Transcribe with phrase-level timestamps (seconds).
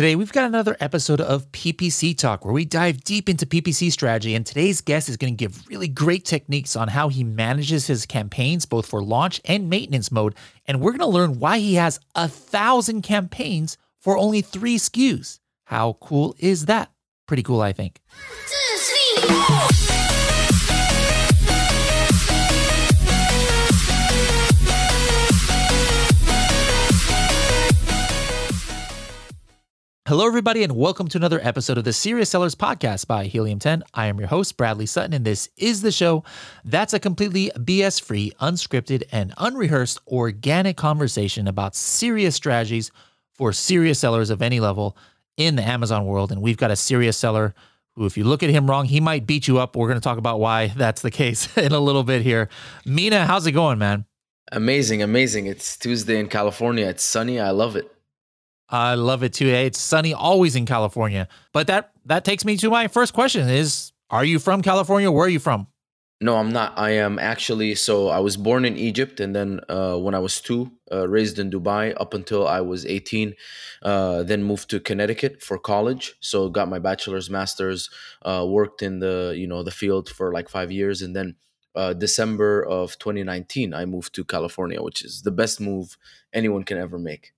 [0.00, 4.34] Today, we've got another episode of PPC Talk where we dive deep into PPC strategy.
[4.34, 8.06] And today's guest is going to give really great techniques on how he manages his
[8.06, 10.34] campaigns, both for launch and maintenance mode.
[10.66, 15.38] And we're going to learn why he has a thousand campaigns for only three SKUs.
[15.64, 16.90] How cool is that?
[17.26, 18.00] Pretty cool, I think.
[30.08, 33.82] Hello, everybody, and welcome to another episode of the Serious Sellers Podcast by Helium 10.
[33.92, 36.24] I am your host, Bradley Sutton, and this is the show
[36.64, 42.90] that's a completely BS free, unscripted, and unrehearsed organic conversation about serious strategies
[43.34, 44.96] for serious sellers of any level
[45.36, 46.32] in the Amazon world.
[46.32, 47.54] And we've got a serious seller
[47.94, 49.76] who, if you look at him wrong, he might beat you up.
[49.76, 52.48] We're going to talk about why that's the case in a little bit here.
[52.86, 54.06] Mina, how's it going, man?
[54.50, 55.46] Amazing, amazing.
[55.46, 56.86] It's Tuesday in California.
[56.86, 57.38] It's sunny.
[57.38, 57.94] I love it.
[58.70, 59.48] I love it too.
[59.48, 61.28] It's sunny always in California.
[61.52, 65.10] But that that takes me to my first question is are you from California?
[65.10, 65.66] Where are you from?
[66.22, 66.74] No, I'm not.
[66.76, 70.38] I am actually so I was born in Egypt and then uh, when I was
[70.42, 73.34] 2 uh, raised in Dubai up until I was 18
[73.82, 76.14] uh, then moved to Connecticut for college.
[76.20, 77.88] So got my bachelor's, master's,
[78.22, 81.36] uh, worked in the, you know, the field for like 5 years and then
[81.74, 85.96] uh, December of 2019 I moved to California, which is the best move
[86.34, 87.32] anyone can ever make.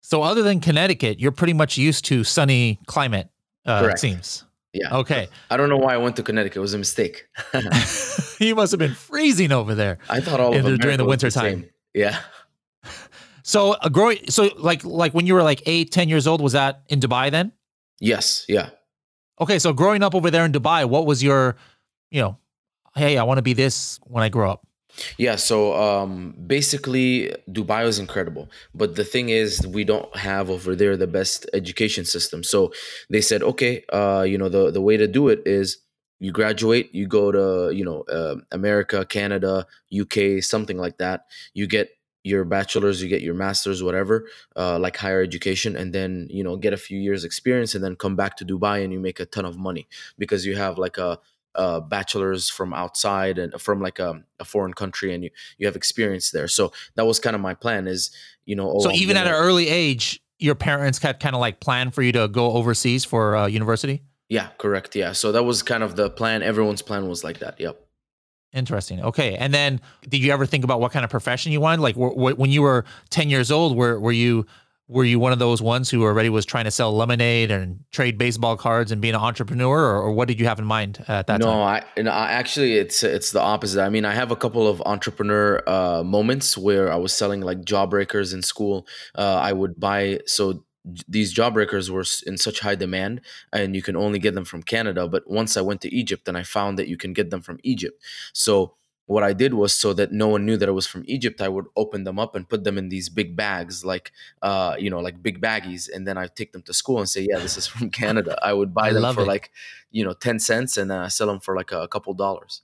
[0.00, 3.28] So other than Connecticut, you're pretty much used to sunny climate.
[3.66, 4.44] Uh, it seems.
[4.72, 4.96] Yeah.
[4.96, 5.28] Okay.
[5.50, 6.56] I don't know why I went to Connecticut.
[6.56, 7.26] It was a mistake.
[8.38, 9.98] you must have been freezing over there.
[10.08, 11.68] I thought all of during the winter time.
[11.94, 12.18] Yeah.
[13.44, 16.52] So uh, growing, so like like when you were like eight, ten years old, was
[16.52, 17.50] that in Dubai then?
[17.98, 18.44] Yes.
[18.46, 18.68] Yeah.
[19.40, 19.58] Okay.
[19.58, 21.56] So growing up over there in Dubai, what was your,
[22.10, 22.36] you know,
[22.94, 24.66] hey, I want to be this when I grow up.
[25.16, 28.48] Yeah, so um, basically, Dubai is incredible.
[28.74, 32.42] But the thing is, we don't have over there the best education system.
[32.42, 32.72] So
[33.10, 35.78] they said, okay, uh, you know, the, the way to do it is
[36.20, 41.26] you graduate, you go to, you know, uh, America, Canada, UK, something like that.
[41.54, 41.90] You get
[42.24, 44.26] your bachelor's, you get your master's, whatever,
[44.56, 47.94] uh, like higher education, and then, you know, get a few years experience and then
[47.94, 49.86] come back to Dubai and you make a ton of money
[50.18, 51.20] because you have like a
[51.58, 55.74] uh, bachelors from outside and from like a, a, foreign country and you you have
[55.74, 58.10] experience there so that was kind of my plan is
[58.46, 61.58] you know oh, so even at an early age your parents had kind of like
[61.58, 65.62] planned for you to go overseas for uh, university yeah correct yeah so that was
[65.62, 67.84] kind of the plan everyone's plan was like that yep
[68.54, 69.02] Interesting.
[69.02, 69.36] Okay.
[69.36, 71.82] And then did you ever think about what kind of profession you wanted?
[71.82, 74.46] Like w- w- when you were 10 years old, were, were you
[74.88, 78.16] were you one of those ones who already was trying to sell lemonade and trade
[78.16, 81.26] baseball cards and be an entrepreneur or, or what did you have in mind at
[81.26, 81.84] that no, time?
[81.96, 83.82] I, no actually it's it's the opposite.
[83.82, 87.60] I mean i have a couple of entrepreneur uh, moments where i was selling like
[87.60, 88.86] jawbreakers in school.
[89.14, 90.64] Uh, i would buy so
[91.06, 93.20] these jawbreakers were in such high demand
[93.52, 96.38] and you can only get them from canada but once i went to egypt and
[96.38, 98.02] i found that you can get them from egypt.
[98.32, 98.77] So
[99.08, 101.48] what I did was so that no one knew that it was from Egypt, I
[101.48, 105.00] would open them up and put them in these big bags, like uh, you know,
[105.00, 107.66] like big baggies, and then I take them to school and say, "Yeah, this is
[107.66, 109.26] from Canada." I would buy I them for it.
[109.26, 109.50] like,
[109.90, 112.62] you know, ten cents, and then I sell them for like a couple dollars.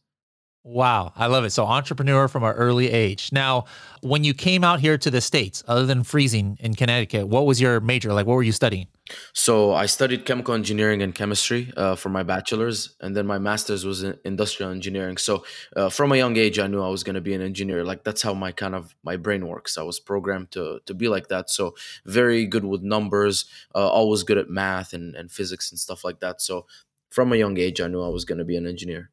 [0.67, 1.51] Wow, I love it.
[1.51, 3.31] So entrepreneur from an early age.
[3.33, 3.67] Now,
[4.01, 7.61] when you came out here to the states, other than freezing in Connecticut, what was
[7.61, 8.15] your major?
[8.15, 8.87] Like, what were you studying?
[9.35, 13.85] So I studied chemical engineering and chemistry uh, for my bachelor's, and then my master's
[13.85, 15.19] was in industrial engineering.
[15.19, 15.45] So
[15.77, 17.85] uh, from a young age, I knew I was going to be an engineer.
[17.85, 19.77] Like that's how my kind of my brain works.
[19.77, 21.51] I was programmed to to be like that.
[21.51, 21.75] So
[22.07, 26.21] very good with numbers, uh, always good at math and and physics and stuff like
[26.21, 26.41] that.
[26.41, 26.65] So
[27.11, 29.11] from a young age, I knew I was going to be an engineer.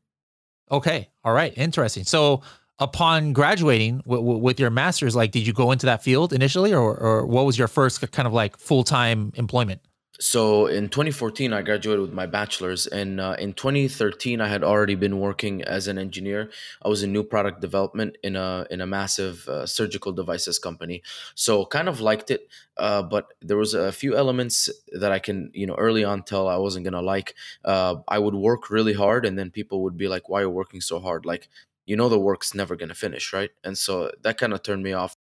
[0.72, 1.10] Okay.
[1.24, 1.54] All right.
[1.58, 2.04] Interesting.
[2.04, 2.42] So
[2.80, 6.74] upon graduating w- w- with your master's, like, did you go into that field initially
[6.74, 9.82] or, or what was your first kind of like full-time employment?
[10.22, 14.94] So in 2014, I graduated with my bachelor's, and uh, in 2013, I had already
[14.94, 16.52] been working as an engineer.
[16.86, 21.02] I was in new product development in a in a massive uh, surgical devices company.
[21.34, 25.50] So kind of liked it, uh, but there was a few elements that I can
[25.56, 27.34] you know early on tell I wasn't gonna like.
[27.66, 30.50] Uh, I would work really hard, and then people would be like, "Why are you
[30.52, 31.50] working so hard?" Like
[31.88, 33.50] you know the work's never gonna finish, right?
[33.64, 35.18] And so that kind of turned me off.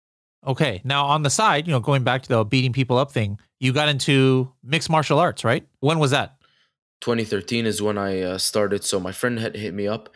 [0.46, 0.80] Okay.
[0.84, 3.72] Now on the side, you know, going back to the beating people up thing, you
[3.72, 5.66] got into mixed martial arts, right?
[5.80, 6.38] When was that?
[7.00, 8.82] 2013 is when I uh, started.
[8.84, 10.08] So my friend had hit me up,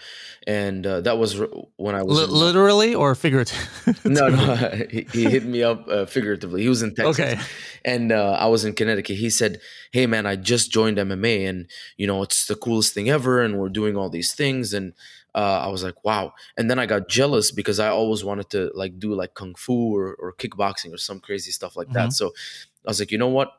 [0.47, 3.95] and uh, that was r- when I was L- literally or figuratively.
[4.05, 4.55] no, no,
[4.91, 6.63] he, he, hit me up uh, figuratively.
[6.63, 7.41] He was in Texas, okay.
[7.85, 9.17] and uh, I was in Connecticut.
[9.17, 9.61] He said,
[9.93, 13.59] "Hey, man, I just joined MMA, and you know it's the coolest thing ever, and
[13.59, 14.93] we're doing all these things." And
[15.35, 18.71] uh, I was like, "Wow!" And then I got jealous because I always wanted to
[18.75, 21.95] like do like kung fu or, or kickboxing or some crazy stuff like mm-hmm.
[21.95, 22.13] that.
[22.13, 22.29] So
[22.87, 23.53] I was like, you know what?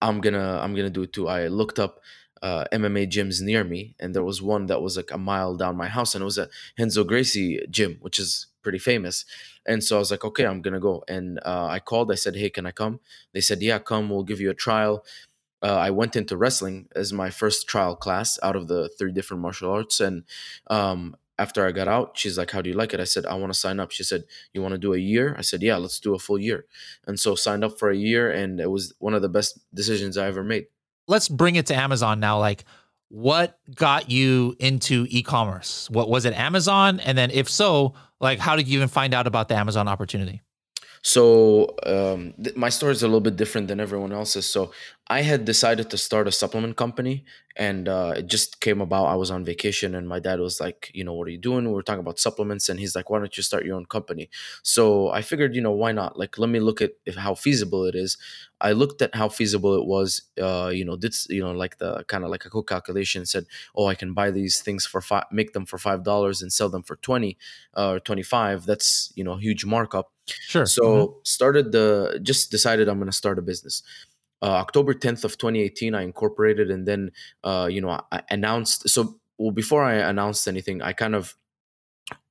[0.00, 1.28] I'm gonna I'm gonna do it too.
[1.28, 2.00] I looked up
[2.42, 5.76] uh, MMA gyms near me, and there was one that was like a mile down
[5.76, 6.48] my house, and it was a
[6.78, 9.24] Renzo Gracie gym, which is pretty famous.
[9.66, 11.04] And so I was like, okay, I'm gonna go.
[11.08, 12.12] And uh, I called.
[12.12, 13.00] I said, hey, can I come?
[13.32, 14.08] They said, yeah, come.
[14.08, 15.04] We'll give you a trial.
[15.62, 19.42] Uh, I went into wrestling as my first trial class out of the three different
[19.42, 20.24] martial arts, and
[20.68, 23.00] um, after I got out, she's like, How do you like it?
[23.00, 23.90] I said, I want to sign up.
[23.90, 25.34] She said, You want to do a year?
[25.38, 26.66] I said, Yeah, let's do a full year.
[27.06, 30.16] And so signed up for a year, and it was one of the best decisions
[30.16, 30.66] I ever made.
[31.06, 32.38] Let's bring it to Amazon now.
[32.38, 32.64] Like,
[33.08, 35.88] what got you into e-commerce?
[35.90, 37.00] What was it Amazon?
[37.00, 40.42] And then if so, like how did you even find out about the Amazon opportunity?
[41.02, 44.46] So um, th- my story is a little bit different than everyone else's.
[44.46, 44.72] So
[45.10, 47.24] I had decided to start a supplement company,
[47.56, 49.06] and uh, it just came about.
[49.06, 51.64] I was on vacation, and my dad was like, "You know, what are you doing?"
[51.64, 54.28] We were talking about supplements, and he's like, "Why don't you start your own company?"
[54.62, 56.18] So I figured, you know, why not?
[56.18, 58.18] Like, let me look at if how feasible it is.
[58.60, 60.22] I looked at how feasible it was.
[60.40, 63.46] Uh, you know, did you know like the kind of like a quick calculation said,
[63.74, 66.68] "Oh, I can buy these things for five, make them for five dollars, and sell
[66.68, 67.38] them for twenty
[67.74, 68.66] uh, or twenty five.
[68.66, 70.66] That's you know a huge markup." Sure.
[70.66, 71.12] So mm-hmm.
[71.24, 73.82] started the just decided I'm going to start a business.
[74.40, 77.10] Uh, October 10th of 2018, I incorporated, and then
[77.44, 78.88] uh, you know I announced.
[78.88, 81.36] So well, before I announced anything, I kind of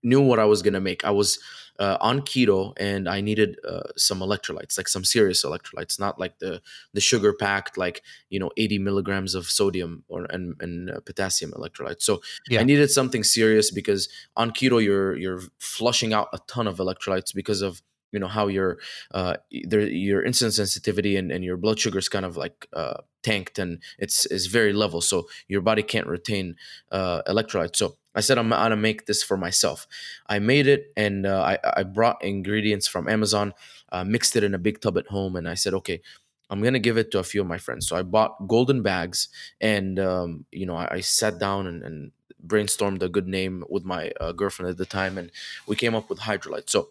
[0.04, 1.04] knew what I was going to make.
[1.06, 1.40] I was
[1.80, 6.40] uh, on keto and I needed uh, some electrolytes, like some serious electrolytes, not like
[6.40, 6.62] the
[6.94, 11.52] the sugar packed, like you know, 80 milligrams of sodium or and, and uh, potassium
[11.52, 12.02] electrolytes.
[12.02, 12.62] So yeah.
[12.62, 17.34] I needed something serious because on keto you're you're flushing out a ton of electrolytes
[17.34, 17.82] because of
[18.12, 18.78] you know how your
[19.12, 23.60] uh your insulin sensitivity and, and your blood sugar is kind of like uh tanked
[23.60, 26.56] and it's is very level so your body can't retain
[26.92, 29.86] uh electrolytes so I said I'm gonna make this for myself.
[30.28, 33.54] I made it and uh, I I brought ingredients from Amazon,
[33.92, 36.02] uh, mixed it in a big tub at home, and I said, okay,
[36.50, 37.88] I'm gonna give it to a few of my friends.
[37.88, 39.30] So I bought golden bags,
[39.62, 42.12] and um, you know I, I sat down and, and,
[42.46, 45.32] brainstormed a good name with my uh, girlfriend at the time, and
[45.68, 46.70] we came up with Hydrolyte.
[46.70, 46.90] So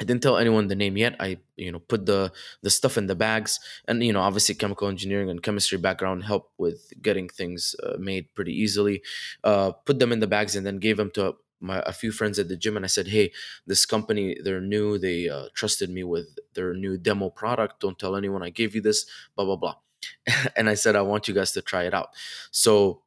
[0.00, 1.16] I didn't tell anyone the name yet.
[1.20, 2.32] I, you know, put the
[2.62, 3.58] the stuff in the bags,
[3.88, 8.34] and you know, obviously, chemical engineering and chemistry background help with getting things uh, made
[8.34, 9.02] pretty easily.
[9.42, 12.38] Uh, put them in the bags, and then gave them to my a few friends
[12.38, 13.32] at the gym, and I said, "Hey,
[13.66, 14.98] this company, they're new.
[14.98, 17.80] They uh, trusted me with their new demo product.
[17.80, 19.06] Don't tell anyone I gave you this.
[19.34, 19.74] Blah blah blah."
[20.56, 22.10] and I said, "I want you guys to try it out."
[22.50, 23.02] So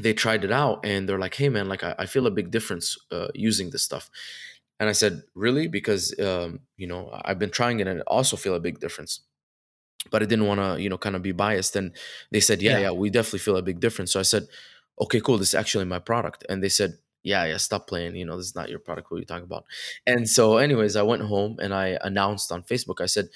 [0.00, 2.50] they tried it out, and they're like, "Hey, man, like I, I feel a big
[2.50, 4.10] difference uh, using this stuff."
[4.84, 5.66] And I said, really?
[5.66, 9.20] Because, um, you know, I've been trying it and I also feel a big difference.
[10.10, 11.74] But I didn't want to, you know, kind of be biased.
[11.74, 11.96] And
[12.30, 14.12] they said, yeah, yeah, yeah, we definitely feel a big difference.
[14.12, 14.46] So I said,
[15.00, 15.38] okay, cool.
[15.38, 16.44] This is actually my product.
[16.50, 18.14] And they said, yeah, yeah, stop playing.
[18.14, 19.10] You know, this is not your product.
[19.10, 19.64] What are you talking about?
[20.06, 23.00] And so, anyways, I went home and I announced on Facebook.
[23.00, 23.30] I said,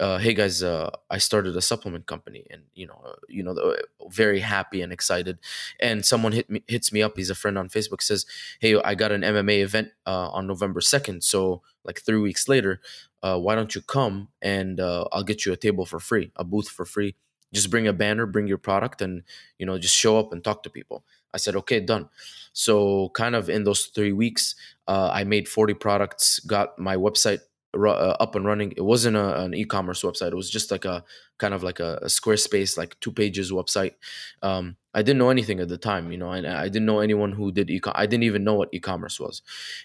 [0.00, 3.52] uh, "Hey guys, uh, I started a supplement company, and you know, uh, you know,
[3.52, 3.74] uh,
[4.10, 5.38] very happy and excited."
[5.80, 7.16] And someone hit me, hits me up.
[7.16, 8.02] He's a friend on Facebook.
[8.02, 8.26] Says,
[8.60, 11.24] "Hey, I got an MMA event uh, on November second.
[11.24, 12.80] So, like three weeks later,
[13.22, 16.84] why don't you come and I'll get you a table for free, a booth for
[16.84, 17.14] free.
[17.52, 19.22] Just bring a banner, bring your product, and
[19.58, 21.04] you know, just show up and talk to people."
[21.34, 22.08] I said, "Okay, done."
[22.52, 24.54] So, kind of in those three weeks,
[24.86, 27.40] I made forty products, got my website
[27.74, 28.72] uh, up and running.
[28.76, 30.28] It wasn't a, an e-commerce website.
[30.32, 31.04] It was just like a
[31.38, 33.94] kind of like a, a Squarespace, like two pages website.
[34.42, 37.32] Um, I didn't know anything at the time, you know, and I didn't know anyone
[37.32, 37.80] who did e.
[37.94, 39.42] I didn't even know what e-commerce was,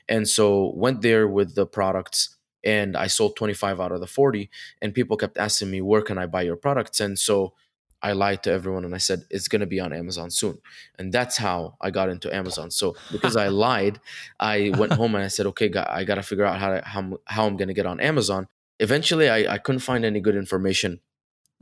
[0.10, 4.50] and so went there with the products, and I sold 25 out of the 40,
[4.82, 7.54] and people kept asking me, "Where can I buy your products?" And so
[8.04, 10.60] I lied to everyone and I said it's going to be on Amazon soon.
[11.00, 12.70] And that's how I got into Amazon.
[12.70, 14.02] So because I lied,
[14.40, 17.18] I went home and I said, okay, I got to figure out how, to, how,
[17.26, 18.48] how I'm going to get on Amazon.
[18.80, 21.00] Eventually, I, I couldn't find any good information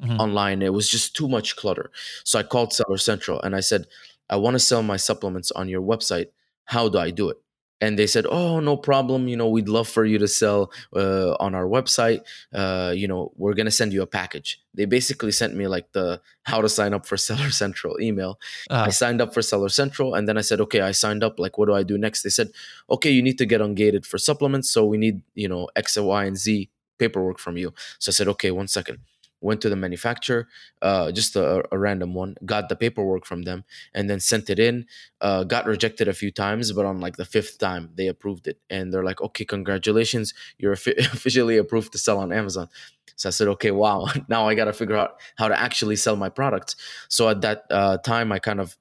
[0.01, 0.19] mm-hmm.
[0.19, 0.63] online.
[0.63, 1.91] It was just too much clutter.
[2.24, 3.86] So I called Seller Central and I said,
[4.27, 6.27] I want to sell my supplements on your website.
[6.65, 7.38] How do I do it?
[7.81, 11.33] And they said oh no problem you know we'd love for you to sell uh,
[11.39, 12.21] on our website.
[12.53, 14.61] Uh, you know we're going to send you a package.
[14.73, 18.39] They basically sent me like the how to sign up for seller central email.
[18.69, 18.85] Uh.
[18.88, 21.57] i signed up for seller central and then i said okay i signed up like
[21.57, 22.23] what do i do next?
[22.23, 22.50] They said
[22.89, 26.25] okay you need to get ungated for supplements so we need you know x y
[26.25, 26.69] and z
[27.00, 27.73] paperwork from you.
[28.00, 29.00] So i said okay one second
[29.41, 30.48] went to the manufacturer,
[30.81, 34.60] uh, just a, a, random one, got the paperwork from them, and then sent it
[34.60, 34.86] in.
[35.19, 38.60] Uh, got rejected a few times, but on like the fifth time, they approved it,
[38.69, 42.69] and they're like, "Okay, congratulations, you're officially approved to sell on Amazon."
[43.15, 46.15] So I said, "Okay, wow, now I got to figure out how to actually sell
[46.15, 46.75] my products."
[47.10, 48.77] So at that uh, time, I kind of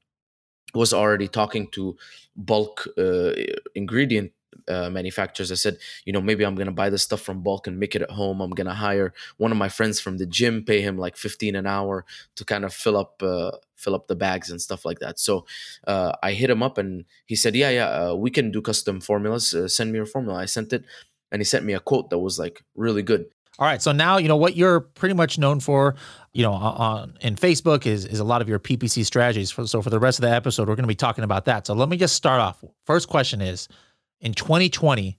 [0.74, 1.96] was already talking to
[2.36, 3.32] bulk uh,
[3.74, 4.32] ingredient
[4.68, 5.50] uh, manufacturers.
[5.52, 8.02] I said, you know, maybe I'm gonna buy this stuff from bulk and make it
[8.02, 8.40] at home.
[8.40, 11.66] I'm gonna hire one of my friends from the gym, pay him like 15 an
[11.66, 12.04] hour
[12.36, 15.18] to kind of fill up uh, fill up the bags and stuff like that.
[15.18, 15.46] So
[15.86, 19.00] uh, I hit him up and he said, yeah, yeah, uh, we can do custom
[19.00, 19.54] formulas.
[19.54, 20.38] Uh, send me your formula.
[20.38, 20.84] I sent it,
[21.32, 23.26] and he sent me a quote that was like really good.
[23.58, 23.82] All right.
[23.82, 25.94] So now you know what you're pretty much known for.
[26.32, 29.52] You know, on in Facebook is is a lot of your PPC strategies.
[29.52, 31.66] So for the rest of the episode, we're going to be talking about that.
[31.66, 32.64] So let me just start off.
[32.86, 33.68] First question is,
[34.20, 35.18] in 2020,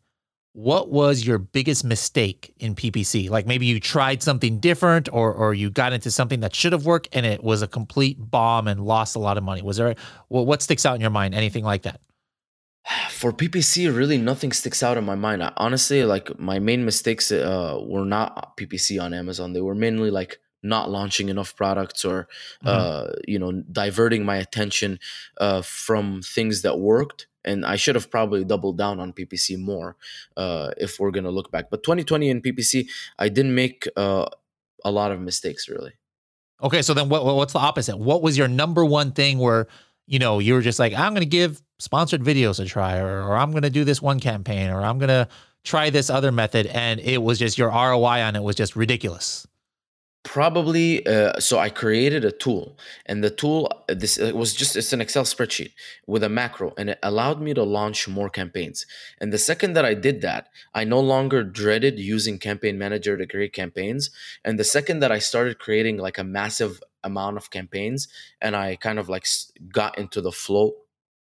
[0.53, 3.29] what was your biggest mistake in PPC?
[3.29, 6.85] Like maybe you tried something different, or or you got into something that should have
[6.85, 9.61] worked and it was a complete bomb and lost a lot of money.
[9.61, 9.95] Was there?
[10.29, 11.33] Well, what sticks out in your mind?
[11.33, 12.01] Anything like that?
[13.11, 15.43] For PPC, really nothing sticks out in my mind.
[15.43, 19.53] I, honestly, like my main mistakes uh, were not PPC on Amazon.
[19.53, 22.27] They were mainly like not launching enough products or
[22.63, 22.67] mm-hmm.
[22.67, 24.99] uh, you know diverting my attention
[25.39, 27.27] uh, from things that worked.
[27.43, 29.95] And I should have probably doubled down on PPC more
[30.37, 31.69] uh, if we're gonna look back.
[31.69, 34.27] But 2020 in PPC, I didn't make uh,
[34.83, 35.93] a lot of mistakes really.
[36.63, 37.97] Okay, so then what, what's the opposite?
[37.97, 39.67] What was your number one thing where
[40.07, 43.35] you know you were just like, I'm gonna give sponsored videos a try, or, or
[43.35, 45.27] I'm to do this one campaign, or I'm to
[45.63, 46.67] try this other method.
[46.67, 49.47] And it was just your ROI on it was just ridiculous.
[50.23, 54.93] Probably, uh, so I created a tool, and the tool this it was just it's
[54.93, 55.71] an Excel spreadsheet
[56.05, 58.85] with a macro, and it allowed me to launch more campaigns.
[59.19, 63.25] And the second that I did that, I no longer dreaded using Campaign Manager to
[63.25, 64.11] create campaigns.
[64.45, 68.07] And the second that I started creating like a massive amount of campaigns,
[68.39, 69.25] and I kind of like
[69.73, 70.75] got into the flow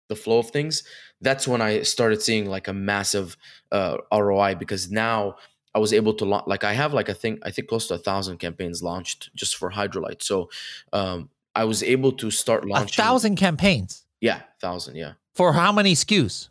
[0.07, 0.83] the flow of things,
[1.19, 3.35] that's when I started seeing like a massive
[3.73, 5.35] uh, ROI because now
[5.73, 6.45] I was able to launch.
[6.47, 9.55] Like I have like I think I think close to a thousand campaigns launched just
[9.55, 10.21] for Hydrolite.
[10.21, 10.49] So
[10.93, 14.05] um, I was able to start launching a thousand campaigns.
[14.21, 14.95] Yeah, thousand.
[14.95, 15.13] Yeah.
[15.35, 16.49] For how many SKUs?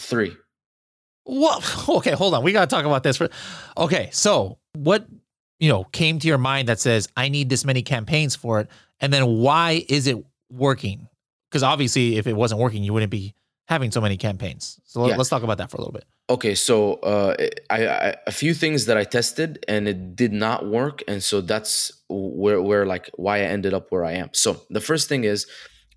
[0.00, 0.36] Three.
[1.24, 1.62] What?
[1.88, 2.42] Okay, hold on.
[2.42, 3.16] We got to talk about this.
[3.16, 3.28] For
[3.76, 5.06] okay, so what
[5.58, 8.68] you know came to your mind that says I need this many campaigns for it,
[9.00, 11.08] and then why is it working?
[11.54, 13.32] because obviously if it wasn't working you wouldn't be
[13.66, 14.80] having so many campaigns.
[14.84, 15.16] So yeah.
[15.16, 16.04] let's talk about that for a little bit.
[16.30, 17.34] Okay so uh,
[17.70, 21.02] I, I, a few things that i tested and it did not work.
[21.06, 24.30] And so that's where where like why i ended up where i am.
[24.32, 25.46] So the first thing is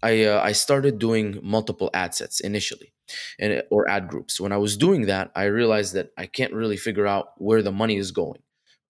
[0.03, 2.93] i uh, i started doing multiple ad sets initially
[3.39, 4.39] and or ad groups.
[4.39, 7.71] When i was doing that i realized that i can't really figure out where the
[7.71, 8.41] money is going.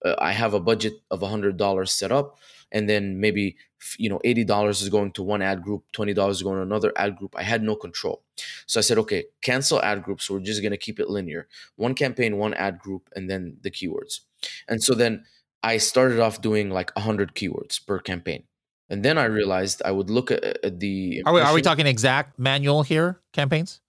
[0.04, 2.38] Uh, i have a budget of a $100 set up
[2.72, 3.56] and then maybe
[3.98, 7.16] you know $80 is going to one ad group $20 is going to another ad
[7.16, 7.34] group.
[7.36, 8.22] I had no control.
[8.66, 10.28] So i said okay cancel ad groups.
[10.28, 11.48] We're just going to keep it linear.
[11.76, 14.20] One campaign one ad group and then the keywords.
[14.68, 15.24] And so then
[15.62, 18.44] i started off doing like 100 keywords per campaign.
[18.90, 21.86] And then i realized i would look at, at the are we, are we talking
[21.86, 23.80] exact manual here campaigns?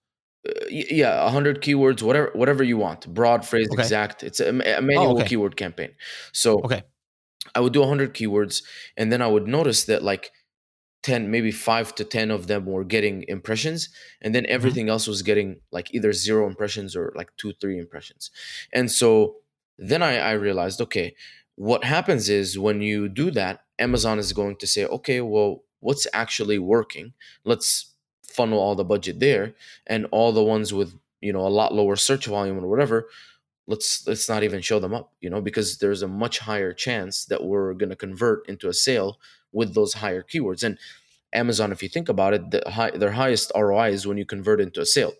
[0.48, 3.12] Uh, yeah 100 keywords whatever whatever you want.
[3.12, 3.82] Broad phrase okay.
[3.82, 4.22] exact.
[4.22, 5.28] It's a, a manual oh, okay.
[5.28, 5.90] keyword campaign.
[6.32, 6.84] So okay
[7.54, 8.62] I would do 100 keywords
[8.96, 10.30] and then I would notice that like
[11.02, 13.88] 10 maybe 5 to 10 of them were getting impressions
[14.20, 14.52] and then mm-hmm.
[14.52, 14.92] everything mm-hmm.
[14.92, 18.30] else was getting like either zero impressions or like 2 3 impressions.
[18.72, 19.36] And so
[19.78, 21.14] then I, I realized okay,
[21.56, 26.06] what happens is when you do that, Amazon is going to say, okay, well, what's
[26.12, 27.12] actually working?
[27.44, 29.54] Let's funnel all the budget there
[29.86, 33.08] and all the ones with you know a lot lower search volume or whatever
[33.70, 37.24] let's let's not even show them up you know because there's a much higher chance
[37.26, 39.18] that we're going to convert into a sale
[39.52, 40.62] with those higher keywords.
[40.62, 40.76] And
[41.32, 44.60] amazon if you think about it the high, their highest roi is when you convert
[44.60, 45.12] into a sale.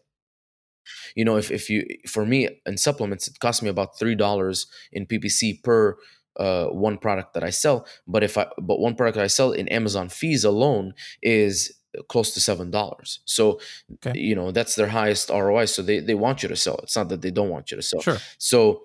[1.14, 4.66] You know if, if you for me in supplements it costs me about three dollars
[4.92, 5.96] in ppc per
[6.36, 7.86] uh, one product that i sell.
[8.06, 12.40] But if i but one product i sell in amazon fees alone is close to
[12.40, 13.20] seven dollars.
[13.24, 13.60] So
[13.94, 14.18] okay.
[14.18, 15.66] you know that's their highest ROI.
[15.66, 16.78] So they they want you to sell.
[16.82, 18.00] It's not that they don't want you to sell.
[18.00, 18.18] Sure.
[18.38, 18.82] So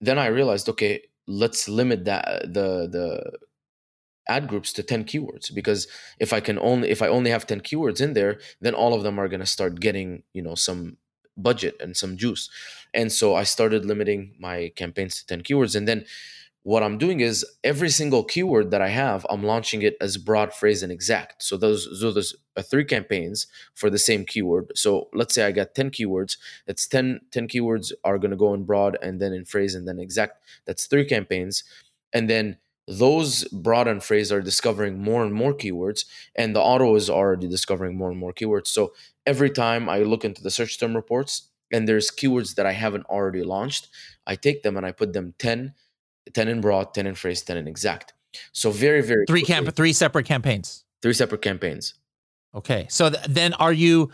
[0.00, 3.32] then I realized, okay, let's limit that uh, the the
[4.28, 5.88] ad groups to 10 keywords because
[6.20, 9.02] if i can only if i only have 10 keywords in there then all of
[9.02, 10.98] them are going to start getting you know some
[11.36, 12.50] budget and some juice
[12.92, 16.04] and so i started limiting my campaigns to 10 keywords and then
[16.68, 20.52] what I'm doing is every single keyword that I have, I'm launching it as broad
[20.52, 21.42] phrase and exact.
[21.42, 24.72] So those so there's uh, three campaigns for the same keyword.
[24.74, 26.36] So let's say I got 10 keywords.
[26.66, 29.88] It's 10, 10 keywords are going to go in broad and then in phrase and
[29.88, 30.44] then exact.
[30.66, 31.64] That's three campaigns.
[32.12, 36.04] And then those broad and phrase are discovering more and more keywords
[36.36, 38.66] and the auto is already discovering more and more keywords.
[38.66, 38.92] So
[39.24, 43.06] every time I look into the search term reports and there's keywords that I haven't
[43.06, 43.88] already launched,
[44.26, 45.72] I take them and I put them 10
[46.34, 48.14] 10 in broad, 10 in phrase, 10 in exact.
[48.52, 50.84] So very, very three camp three separate campaigns.
[51.02, 51.94] Three separate campaigns.
[52.54, 52.86] Okay.
[52.90, 54.10] So th- then are you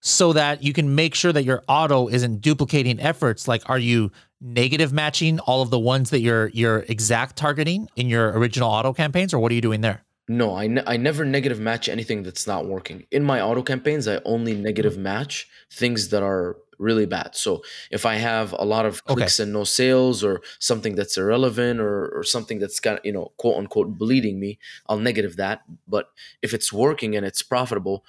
[0.00, 3.48] so that you can make sure that your auto isn't duplicating efforts?
[3.48, 8.08] Like, are you negative matching all of the ones that you're you're exact targeting in
[8.08, 10.04] your original auto campaigns, or what are you doing there?
[10.28, 13.06] No, I, ne- I never negative match anything that's not working.
[13.10, 15.02] In my auto campaigns, I only negative mm-hmm.
[15.04, 17.34] match things that are really bad.
[17.34, 19.44] So if I have a lot of clicks okay.
[19.44, 23.56] and no sales or something that's irrelevant or, or something that's got, you know, quote
[23.56, 25.62] unquote bleeding me, I'll negative that.
[25.88, 26.10] But
[26.42, 28.04] if it's working and it's profitable,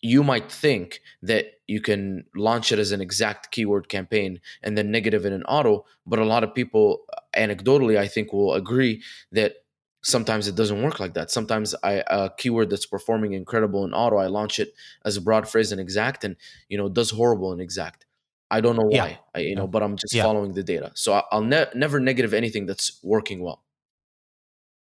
[0.00, 4.90] you might think that you can launch it as an exact keyword campaign and then
[4.90, 5.84] negative it in auto.
[6.04, 7.02] But a lot of people,
[7.36, 9.54] anecdotally, I think will agree that
[10.02, 11.30] sometimes it doesn't work like that.
[11.30, 15.48] Sometimes I a keyword that's performing incredible in auto, I launch it as a broad
[15.48, 16.36] phrase in exact, and
[16.68, 18.06] you know does horrible in exact.
[18.50, 19.16] I don't know why, yeah.
[19.34, 20.24] I, you know, but I'm just yeah.
[20.24, 20.92] following the data.
[20.94, 23.62] So I'll ne- never negative anything that's working well.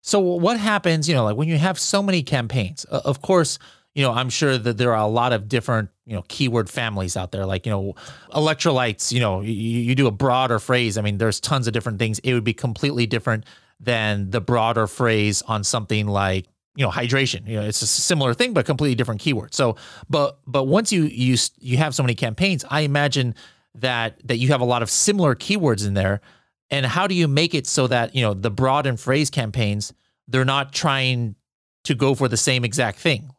[0.02, 2.86] So what happens, you know, like when you have so many campaigns?
[2.86, 3.60] Of course,
[3.94, 7.18] you know, I'm sure that there are a lot of different, you know, keyword families
[7.18, 7.46] out there.
[7.46, 7.96] Like, you know,
[8.32, 9.12] electrolytes.
[9.12, 10.98] You know, you, you do a broader phrase.
[10.98, 12.20] I mean, there's tons of different things.
[12.20, 13.44] It would be completely different
[13.80, 18.34] than the broader phrase on something like you know hydration you know it's a similar
[18.34, 19.76] thing but completely different keyword so
[20.10, 23.36] but but once you you you have so many campaigns i imagine
[23.76, 26.22] that that you have a lot of similar keywords in there
[26.70, 29.94] and how do you make it so that you know the broad and phrase campaigns
[30.28, 31.36] they're not trying
[31.84, 33.32] to go for the same exact thing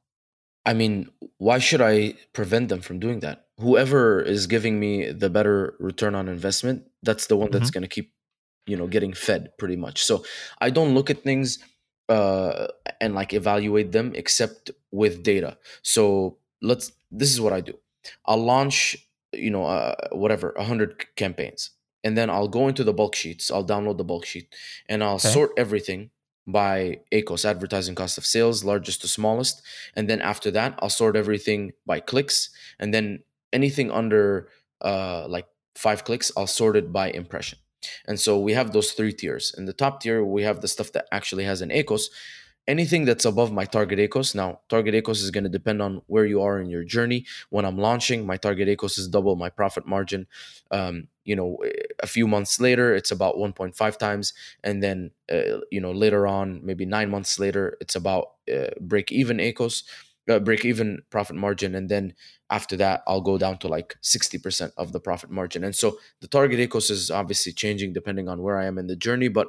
[0.69, 3.47] I mean, why should I prevent them from doing that?
[3.59, 7.79] Whoever is giving me the better return on investment, that's the one that's mm-hmm.
[7.79, 8.13] going to keep,
[8.69, 10.05] you know, getting fed pretty much.
[10.05, 10.25] So
[10.61, 11.59] I don't look at things
[12.09, 12.69] uh,
[13.01, 15.59] and like evaluate them except with data.
[15.83, 16.93] So let's.
[17.11, 17.75] This is what I do.
[18.27, 18.97] I'll launch,
[19.33, 21.71] you know, uh, whatever, hundred campaigns,
[22.05, 23.51] and then I'll go into the bulk sheets.
[23.51, 24.55] I'll download the bulk sheet,
[24.89, 25.29] and I'll okay.
[25.29, 26.11] sort everything
[26.49, 29.63] by ACOS, advertising cost of sales, largest to smallest.
[29.95, 32.49] And then after that, I'll sort everything by clicks.
[32.79, 33.21] And then
[33.53, 34.49] anything under
[34.81, 35.47] uh, like
[35.77, 37.59] five clicks, I'll sort it by impression.
[38.07, 39.55] And so we have those three tiers.
[39.57, 42.09] In the top tier, we have the stuff that actually has an ACOS
[42.69, 44.35] anything that's above my target ACOS.
[44.35, 47.25] Now, target ACOS is going to depend on where you are in your journey.
[47.49, 50.27] When I'm launching, my target ACOS is double my profit margin.
[50.71, 51.59] Um, you know,
[52.01, 56.61] a few months later, it's about 1.5 times, and then uh, you know later on,
[56.65, 59.83] maybe nine months later, it's about uh, break even ACOS.
[60.29, 62.13] Uh, break even profit margin and then
[62.51, 66.29] after that i'll go down to like 60% of the profit margin and so the
[66.29, 69.49] target ACOS is obviously changing depending on where i am in the journey but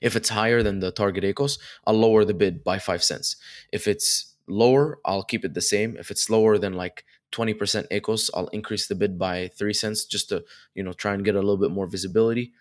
[0.00, 3.36] if it's higher than the target ACOS, I'll lower the bid by five cents.
[3.72, 5.96] If it's lower, I'll keep it the same.
[5.96, 10.28] If it's lower than like 20% ACOS, I'll increase the bid by three cents just
[10.30, 12.52] to, you know, try and get a little bit more visibility.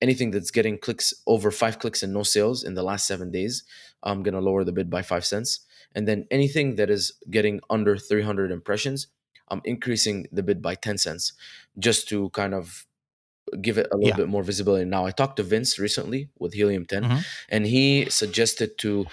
[0.00, 3.64] Anything that's getting clicks over five clicks and no sales in the last seven days,
[4.02, 5.60] I'm gonna lower the bid by five cents.
[5.94, 9.08] And then anything that is getting under 300 impressions,
[9.48, 11.32] I'm increasing the bid by 10 cents
[11.78, 12.86] just to kind of
[13.60, 14.16] give it a little yeah.
[14.16, 14.84] bit more visibility.
[14.84, 17.18] Now, I talked to Vince recently with Helium 10, mm-hmm.
[17.50, 19.06] and he suggested to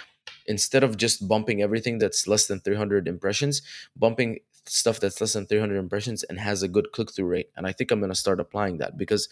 [0.48, 3.62] instead of just bumping everything that's less than 300 impressions,
[3.96, 7.50] bumping stuff that's less than 300 impressions and has a good click through rate.
[7.56, 9.30] And I think I'm going to start applying that because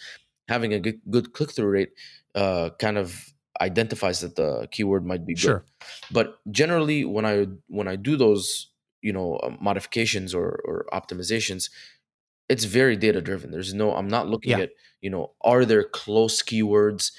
[0.48, 1.90] having a good, good click through rate
[2.36, 5.42] uh, kind of identifies that the keyword might be good.
[5.42, 5.66] Sure.
[6.12, 8.70] But generally, when I when I do those
[9.02, 11.70] you know uh, modifications or, or optimizations
[12.48, 14.64] it's very data driven there's no i'm not looking yeah.
[14.64, 17.12] at you know are there close keywords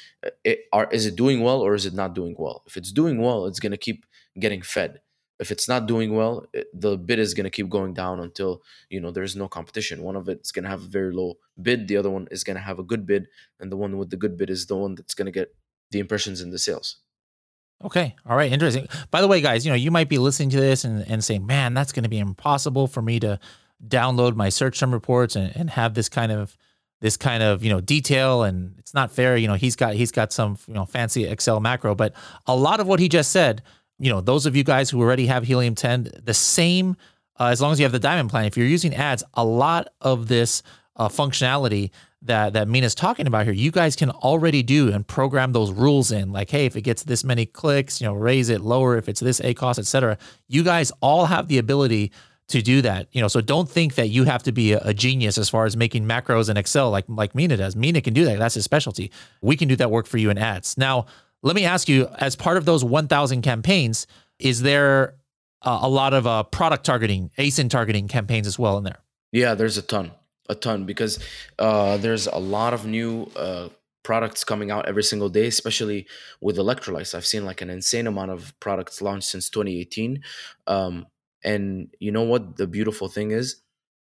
[0.45, 3.21] it, are is it doing well or is it not doing well if it's doing
[3.21, 4.05] well it's going to keep
[4.39, 5.01] getting fed
[5.39, 8.63] if it's not doing well it, the bid is going to keep going down until
[8.91, 11.89] you know there's no competition one of it's going to have a very low bid
[11.89, 13.27] the other one is going to have a good bid
[13.61, 15.55] and the one with the good bid is the one that's going to get
[15.91, 16.97] the impressions and the sales
[17.83, 18.15] Okay.
[18.29, 18.53] All right.
[18.53, 18.89] Interesting.
[19.11, 21.47] By the way, guys, you know, you might be listening to this and, and saying,
[21.47, 23.41] man, that's going to be impossible for me to
[23.87, 26.57] download my search term reports and, and have this kind of
[27.01, 30.13] this kind of you know detail and it's not fair you know he's got he's
[30.13, 32.13] got some you know fancy excel macro but
[32.47, 33.63] a lot of what he just said
[33.99, 36.95] you know those of you guys who already have helium 10 the same
[37.39, 39.89] uh, as long as you have the diamond plan if you're using ads a lot
[40.03, 40.63] of this
[40.97, 41.91] uh, functionality
[42.23, 46.13] that that Mina's talking about here, you guys can already do and program those rules
[46.13, 46.33] in.
[46.33, 48.97] Like, hey, if it gets this many clicks, you know, raise it lower.
[48.97, 50.19] If it's this a ACOS, etc.
[50.49, 52.13] You guys all have the ability
[52.49, 53.09] to do that.
[53.13, 55.67] You know, so don't think that you have to be a, a, genius as far
[55.67, 57.77] as making macros in Excel like like Mina does.
[57.77, 58.39] Mina can do that.
[58.39, 59.11] That's his specialty.
[59.41, 60.77] We can do that work for you in ads.
[60.77, 61.07] Now,
[61.43, 64.07] let me ask you, as part of those 1,000 campaigns,
[64.39, 65.15] is there
[65.63, 68.99] uh, a lot of uh, product targeting, ASIN targeting campaigns as well in there?
[69.33, 70.11] Yeah, there's a ton,
[70.51, 71.19] a ton, because
[71.59, 73.69] uh, there's a lot of new uh,
[74.03, 76.07] products coming out every single day, especially
[76.41, 77.15] with electrolytes.
[77.15, 80.23] I've seen like an insane amount of products launched since 2018.
[80.67, 81.07] Um,
[81.45, 83.63] and you know what the beautiful thing is?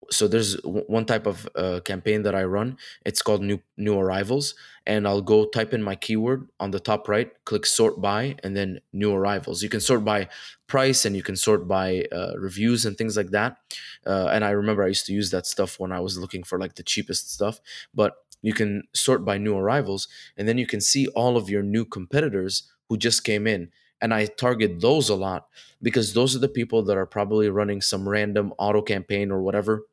[0.09, 2.77] So there's one type of uh, campaign that I run.
[3.05, 4.55] It's called new new arrivals,
[4.85, 8.55] and I'll go type in my keyword on the top right, click sort by, and
[8.55, 9.61] then new arrivals.
[9.61, 10.29] You can sort by
[10.67, 13.57] price, and you can sort by uh, reviews and things like that.
[14.05, 16.57] Uh, and I remember I used to use that stuff when I was looking for
[16.59, 17.59] like the cheapest stuff.
[17.93, 20.07] But you can sort by new arrivals,
[20.37, 23.71] and then you can see all of your new competitors who just came in.
[24.01, 25.47] And I target those a lot
[25.81, 29.85] because those are the people that are probably running some random auto campaign or whatever.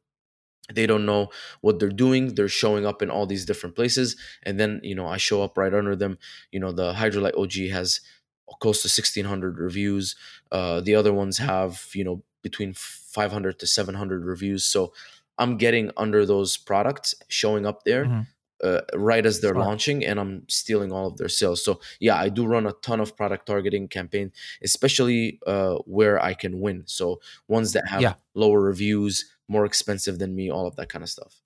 [0.73, 1.29] They don't know
[1.61, 2.35] what they're doing.
[2.35, 5.59] They're showing up in all these different places and then you know i show up
[5.59, 6.19] right under them.
[6.53, 8.01] You know the hydrolite og has
[8.61, 10.17] close to 1600 reviews.
[10.51, 14.64] Uh, the other ones have you know between 500 to 700 reviews.
[14.64, 14.93] So
[15.37, 18.07] i'm getting under those products showing up there.
[18.07, 18.21] Mm-hmm.
[18.62, 19.67] Uh, right as they're Smart.
[19.67, 23.01] launching and i'm stealing all of their sales so yeah i do run a ton
[23.01, 28.14] of product targeting campaign especially uh, where i can win so ones that have yeah.
[28.35, 31.40] lower reviews more expensive than me, all of that kind of stuff.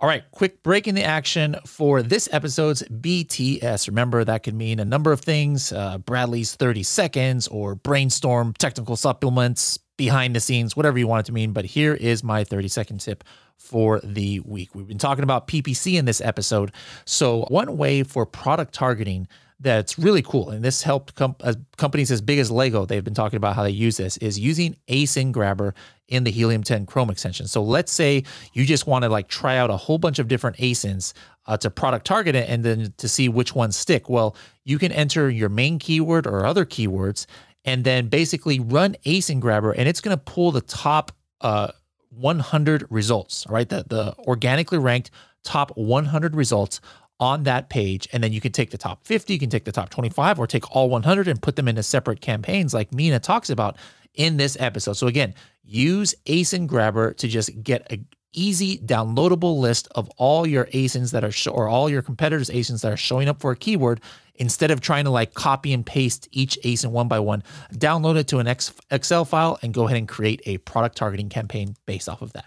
[0.00, 3.88] All right, quick break in the action for this episode's BTS.
[3.88, 8.94] Remember, that could mean a number of things uh, Bradley's 30 seconds or brainstorm technical
[8.94, 11.52] supplements, behind the scenes, whatever you want it to mean.
[11.52, 13.22] But here is my 30 second tip
[13.58, 14.74] for the week.
[14.74, 16.72] We've been talking about PPC in this episode.
[17.04, 19.28] So, one way for product targeting
[19.60, 23.14] that's really cool, and this helped com- uh, companies as big as Lego, they've been
[23.14, 25.74] talking about how they use this, is using ASIN Grabber
[26.06, 27.48] in the Helium 10 Chrome extension.
[27.48, 30.58] So let's say you just want to like try out a whole bunch of different
[30.58, 31.12] ASINs
[31.46, 34.08] uh, to product target it and then to see which ones stick.
[34.08, 37.26] Well, you can enter your main keyword or other keywords
[37.64, 41.72] and then basically run ASIN Grabber and it's going to pull the top uh,
[42.10, 43.68] 100 results, right?
[43.68, 45.10] The, the organically ranked
[45.44, 46.80] top 100 results
[47.20, 48.08] on that page.
[48.12, 50.46] And then you can take the top 50, you can take the top 25, or
[50.46, 53.76] take all 100 and put them into separate campaigns like Mina talks about
[54.14, 54.94] in this episode.
[54.94, 58.00] So again, use ASIN Grabber to just get a
[58.32, 62.82] easy downloadable list of all your ASINs that are sh- or all your competitors ASINs
[62.82, 64.00] that are showing up for a keyword
[64.36, 67.42] instead of trying to like copy and paste each ASIN one by one.
[67.74, 71.28] Download it to an X- Excel file and go ahead and create a product targeting
[71.28, 72.46] campaign based off of that.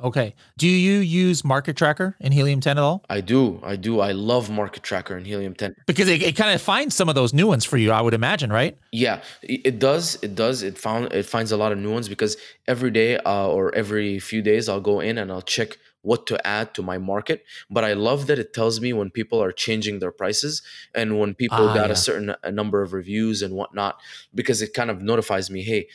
[0.00, 0.34] Okay.
[0.56, 3.04] Do you use Market Tracker in Helium 10 at all?
[3.10, 3.60] I do.
[3.64, 3.98] I do.
[3.98, 7.16] I love Market Tracker in Helium 10 because it, it kind of finds some of
[7.16, 7.90] those new ones for you.
[7.90, 8.78] I would imagine, right?
[8.92, 10.16] Yeah, it does.
[10.22, 10.62] It does.
[10.62, 12.36] It found it finds a lot of new ones because
[12.68, 16.46] every day uh, or every few days I'll go in and I'll check what to
[16.46, 17.44] add to my market.
[17.68, 20.62] But I love that it tells me when people are changing their prices
[20.94, 21.92] and when people ah, got yeah.
[21.92, 24.00] a certain a number of reviews and whatnot,
[24.34, 25.88] because it kind of notifies me, hey,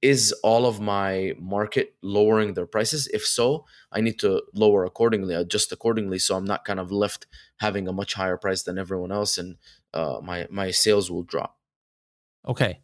[0.00, 3.08] is all of my market lowering their prices?
[3.08, 7.26] If so, I need to lower accordingly, adjust accordingly, so I'm not kind of left
[7.56, 9.56] having a much higher price than everyone else, and
[9.92, 11.56] uh, my my sales will drop.
[12.46, 12.80] Okay.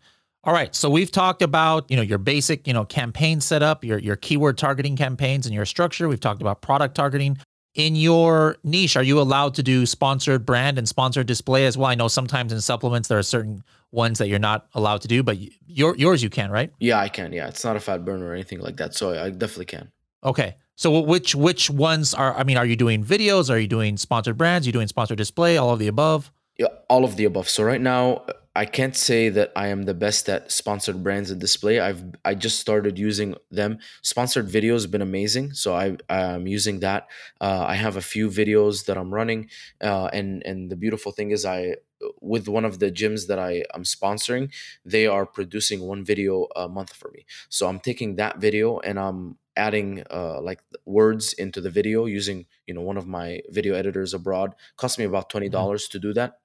[0.47, 0.75] All right.
[0.75, 4.59] So we've talked about, you know, your basic, you know, campaign setup, your your keyword
[4.59, 6.07] targeting campaigns and your structure.
[6.09, 7.39] We've talked about product targeting.
[7.75, 11.89] In your niche, are you allowed to do sponsored brand and sponsored display as well?
[11.89, 15.25] I know sometimes in supplements there are certain ones that you're not allowed to do,
[15.25, 16.71] but your yours you can, right?
[16.79, 17.33] Yeah, I can.
[17.33, 19.91] Yeah, it's not a fat burner or anything like that, so I definitely can.
[20.23, 20.57] Okay.
[20.77, 22.35] So which which ones are?
[22.35, 23.51] I mean, are you doing videos?
[23.51, 24.67] Are you doing sponsored brands?
[24.67, 25.57] Are you doing sponsored display?
[25.57, 26.31] All of the above?
[26.59, 27.49] Yeah, all of the above.
[27.49, 28.25] So right now,
[28.57, 31.81] I can't say that I am the best at sponsored brands and display.
[31.81, 33.79] I've I just started using them.
[34.03, 37.09] Sponsored videos have been amazing, so I I'm using that.
[37.41, 39.51] Uh, I have a few videos that I'm running,
[39.83, 41.77] uh, and and the beautiful thing is I
[42.21, 44.53] with one of the gyms that I am sponsoring,
[44.85, 47.25] they are producing one video a month for me.
[47.49, 52.47] So I'm taking that video and I'm adding uh, like words into the video using
[52.67, 54.55] you know one of my video editors abroad.
[54.77, 55.53] Cost me about twenty mm-hmm.
[55.53, 55.99] dollars mm-hmm.
[55.99, 56.39] to do that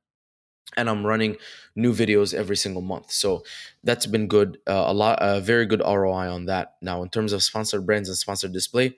[0.77, 1.38] and I'm running
[1.75, 3.12] new videos every single month.
[3.12, 3.43] So
[3.84, 4.60] that's been good.
[4.67, 6.75] Uh, a lot, a very good ROI on that.
[6.82, 8.97] Now, in terms of sponsored brands and sponsored display,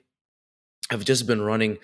[0.90, 1.78] I've just been running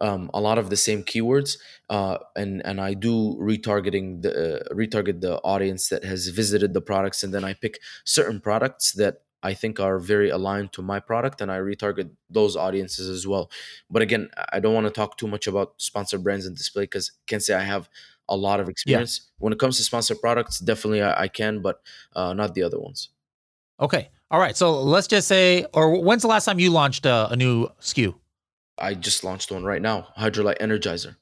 [0.00, 1.58] um, a lot of the same keywords,
[1.90, 6.80] uh, and and I do retargeting the uh, retarget the audience that has visited the
[6.80, 10.98] products, and then I pick certain products that I think are very aligned to my
[10.98, 13.50] product, and I retarget those audiences as well.
[13.90, 17.12] But again, I don't want to talk too much about sponsored brands and display because
[17.26, 17.88] can't say I have
[18.28, 19.20] a lot of experience.
[19.22, 19.30] Yeah.
[19.38, 21.80] When it comes to sponsored products, definitely I, I can, but
[22.14, 23.10] uh, not the other ones.
[23.80, 24.10] Okay.
[24.30, 24.56] All right.
[24.56, 28.14] So let's just say, or when's the last time you launched a, a new SKU?
[28.78, 31.16] I just launched one right now, Hydrolite Energizer.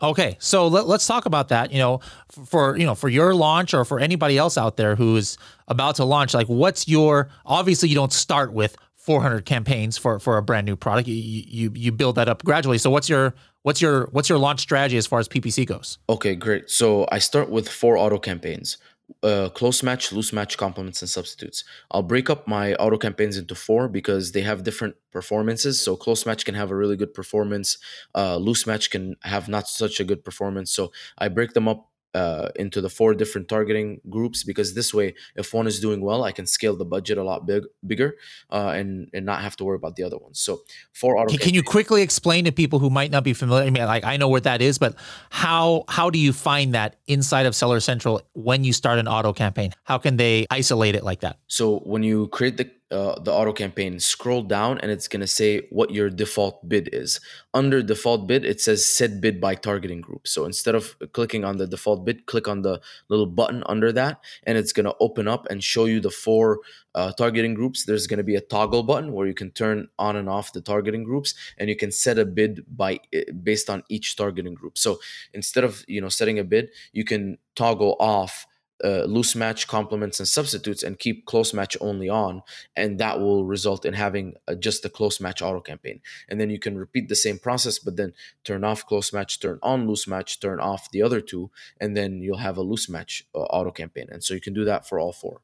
[0.00, 1.72] Okay, so let, us talk about that.
[1.72, 5.36] You know, for you know, for your launch or for anybody else out there who's
[5.66, 7.30] about to launch, like, what's your?
[7.44, 11.08] Obviously, you don't start with 400 campaigns for for a brand new product.
[11.08, 12.78] You you you build that up gradually.
[12.78, 13.34] So, what's your
[13.68, 15.98] What's your what's your launch strategy as far as PPC goes?
[16.08, 16.70] Okay, great.
[16.70, 18.78] So I start with four auto campaigns.
[19.22, 21.64] uh, close match, loose match, complements, and substitutes.
[21.90, 25.82] I'll break up my auto campaigns into four because they have different performances.
[25.82, 27.76] So close match can have a really good performance.
[28.14, 30.70] Uh, loose match can have not such a good performance.
[30.72, 35.14] So I break them up uh, into the four different targeting groups because this way,
[35.36, 38.16] if one is doing well, I can scale the budget a lot big, bigger
[38.50, 40.40] uh, and and not have to worry about the other ones.
[40.40, 41.30] So four auto.
[41.30, 43.66] Can, can you quickly explain to people who might not be familiar?
[43.66, 44.96] I mean, like I know what that is, but
[45.30, 49.32] how how do you find that inside of Seller Central when you start an auto
[49.32, 49.72] campaign?
[49.84, 51.38] How can they isolate it like that?
[51.46, 55.26] So when you create the uh, the auto campaign, scroll down and it's going to
[55.26, 57.20] say what your default bid is.
[57.52, 60.26] Under default bid, it says set bid by targeting group.
[60.26, 64.20] So instead of clicking on the default bid, click on the little button under that
[64.44, 66.60] and it's going to open up and show you the four
[66.94, 67.84] uh, targeting groups.
[67.84, 70.62] There's going to be a toggle button where you can turn on and off the
[70.62, 74.78] targeting groups and you can set a bid by eh, based on each targeting group.
[74.78, 74.98] So
[75.34, 78.46] instead of, you know, setting a bid, you can toggle off
[78.84, 82.42] uh, loose match complements and substitutes and keep close match only on
[82.76, 86.00] and that will result in having a, just a close match auto campaign.
[86.28, 88.12] And then you can repeat the same process but then
[88.44, 92.22] turn off close match turn on loose match turn off the other two and then
[92.22, 94.06] you'll have a loose match uh, auto campaign.
[94.10, 95.40] And so you can do that for all four.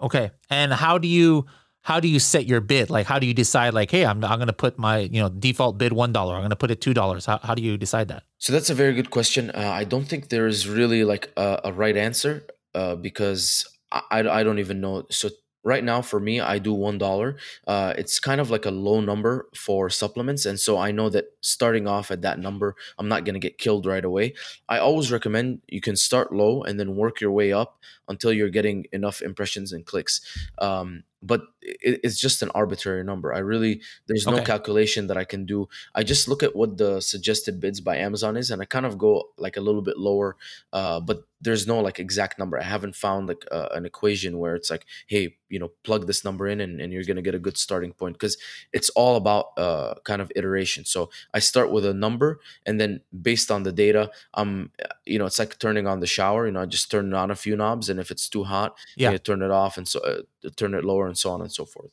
[0.00, 0.32] Okay.
[0.50, 1.46] And how do you
[1.84, 2.90] how do you set your bid?
[2.90, 5.28] Like how do you decide like hey i'm, I'm going to put my you know
[5.28, 7.76] default bid one dollar i'm going to put it two dollars how, how do you
[7.76, 8.24] decide that?
[8.38, 9.50] So that's a very good question.
[9.50, 14.42] Uh, I don't think there's really like a, a right answer uh, because I, I
[14.42, 15.04] don't even know.
[15.10, 15.30] So
[15.66, 17.36] right now for me i do one dollar.
[17.66, 21.26] Uh, it's kind of like a low number for supplements and so i know that
[21.40, 24.34] starting off at that number i'm not going to get killed right away.
[24.68, 28.50] I always recommend you can start low and then work your way up until you're
[28.50, 30.20] getting enough impressions and clicks.
[30.58, 33.34] Um, but it, it's just an arbitrary number.
[33.34, 34.44] I really there's no okay.
[34.44, 35.68] calculation that I can do.
[35.94, 38.98] I just look at what the suggested bids by Amazon is, and I kind of
[38.98, 40.36] go like a little bit lower.
[40.72, 42.58] Uh, but there's no like exact number.
[42.58, 46.24] I haven't found like uh, an equation where it's like, hey, you know, plug this
[46.24, 48.38] number in, and, and you're gonna get a good starting point because
[48.72, 50.84] it's all about uh, kind of iteration.
[50.86, 54.70] So I start with a number, and then based on the data, I'm,
[55.04, 56.46] you know, it's like turning on the shower.
[56.46, 59.10] You know, I just turn on a few knobs, and if it's too hot, yeah,
[59.10, 60.22] you turn it off, and so uh,
[60.56, 61.92] turn it lower, and so on and so forth.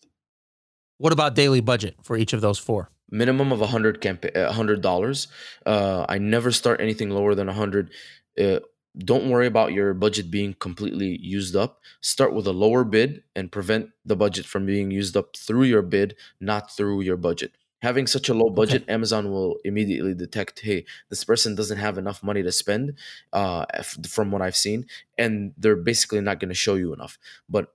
[0.97, 2.91] What about daily budget for each of those four?
[3.09, 5.27] Minimum of a hundred campa- uh, hundred dollars.
[5.65, 7.91] Uh, I never start anything lower than a hundred.
[8.39, 8.59] Uh,
[8.97, 11.79] don't worry about your budget being completely used up.
[12.01, 15.81] Start with a lower bid and prevent the budget from being used up through your
[15.81, 17.53] bid, not through your budget.
[17.81, 18.93] Having such a low budget, okay.
[18.93, 22.93] Amazon will immediately detect, hey, this person doesn't have enough money to spend,
[23.33, 23.65] uh,
[24.07, 24.85] from what I've seen,
[25.17, 27.17] and they're basically not going to show you enough.
[27.49, 27.73] But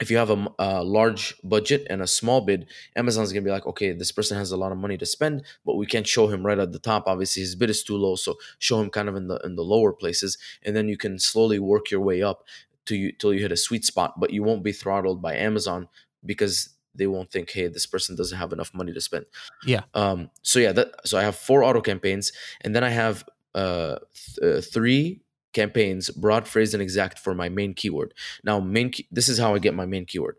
[0.00, 3.66] if you have a, a, large budget and a small bid, Amazon's gonna be like,
[3.66, 6.44] okay, this person has a lot of money to spend, but we can't show him
[6.44, 7.04] right at the top.
[7.06, 9.62] Obviously, his bid is too low, so show him kind of in the in the
[9.62, 12.44] lower places, and then you can slowly work your way up
[12.86, 14.18] to you till you hit a sweet spot.
[14.18, 15.88] But you won't be throttled by Amazon
[16.24, 19.26] because they won't think, hey, this person doesn't have enough money to spend.
[19.66, 19.82] Yeah.
[19.94, 20.30] Um.
[20.42, 23.24] So yeah, that so I have four auto campaigns, and then I have
[23.54, 25.20] uh, th- uh three
[25.52, 28.14] campaigns, broad phrase and exact for my main keyword.
[28.44, 30.36] Now, main key, this is how I get my main keyword.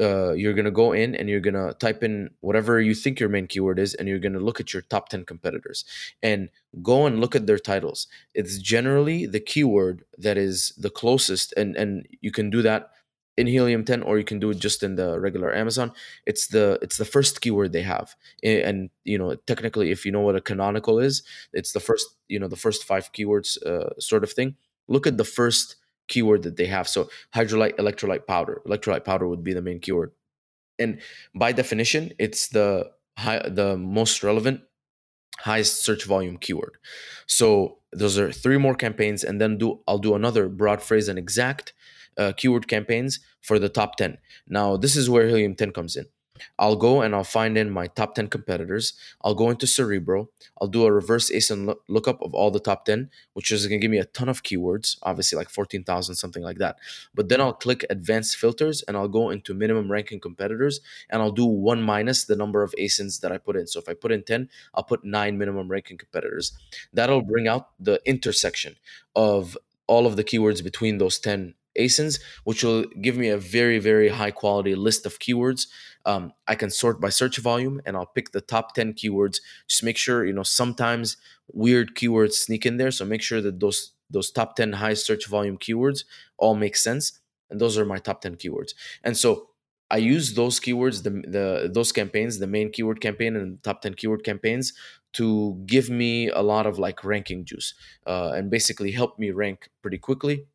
[0.00, 3.46] Uh, you're gonna go in and you're gonna type in whatever you think your main
[3.46, 5.84] keyword is, and you're gonna look at your top ten competitors
[6.22, 6.48] and
[6.82, 8.06] go and look at their titles.
[8.34, 12.90] It's generally the keyword that is the closest, and and you can do that
[13.36, 15.90] in helium 10 or you can do it just in the regular amazon
[16.26, 18.14] it's the it's the first keyword they have.
[18.42, 22.38] And you know technically if you know what a canonical is it's the first you
[22.38, 24.56] know the first five keywords uh, sort of thing.
[24.88, 25.76] Look at the first
[26.08, 26.88] keyword that they have.
[26.88, 28.60] So hydrolyte electrolyte powder.
[28.66, 30.12] Electrolyte powder would be the main keyword.
[30.78, 31.00] And
[31.34, 34.60] by definition it's the high the most relevant
[35.38, 36.76] highest search volume keyword.
[37.26, 41.18] So those are three more campaigns and then do i'll do another broad phrase and
[41.18, 41.74] exact
[42.18, 44.18] uh, keyword campaigns for the top 10.
[44.48, 46.06] Now, this is where Helium 10 comes in.
[46.58, 48.94] I'll go and I'll find in my top 10 competitors.
[49.22, 50.30] I'll go into Cerebro.
[50.60, 53.84] I'll do a reverse ASIN lookup of all the top 10, which is going to
[53.84, 56.76] give me a ton of keywords, obviously like 14,000, something like that.
[57.14, 61.32] But then I'll click advanced filters and I'll go into minimum ranking competitors and I'll
[61.32, 63.66] do one minus the number of ASINs that I put in.
[63.66, 66.52] So if I put in 10, I'll put nine minimum ranking competitors.
[66.92, 68.76] That'll bring out the intersection
[69.14, 73.78] of all of the keywords between those 10 ASINs, which will give me a very,
[73.78, 75.66] very high quality list of keywords.
[76.04, 79.38] Um, I can sort by search volume and I'll pick the top 10 keywords.
[79.68, 81.16] Just make sure, you know, sometimes
[81.52, 82.90] weird keywords sneak in there.
[82.90, 86.04] So make sure that those those top 10 high search volume keywords
[86.36, 87.20] all make sense.
[87.50, 88.74] And those are my top 10 keywords.
[89.02, 89.48] And so
[89.90, 93.94] I use those keywords, the, the those campaigns, the main keyword campaign and top 10
[93.94, 94.72] keyword campaigns
[95.14, 97.74] to give me a lot of like ranking juice
[98.06, 100.46] uh, and basically help me rank pretty quickly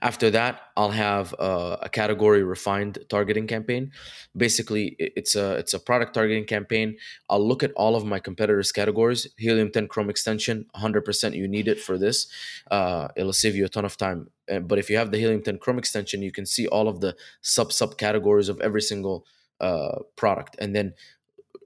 [0.00, 3.92] After that, I'll have uh, a category refined targeting campaign.
[4.36, 6.96] Basically, it's a it's a product targeting campaign.
[7.28, 9.26] I'll look at all of my competitors' categories.
[9.36, 12.26] Helium 10 Chrome extension, 100% you need it for this.
[12.70, 14.28] Uh, it'll save you a ton of time.
[14.50, 17.00] Uh, but if you have the Helium 10 Chrome extension, you can see all of
[17.00, 19.26] the sub subcategories of every single
[19.60, 20.94] uh, product, and then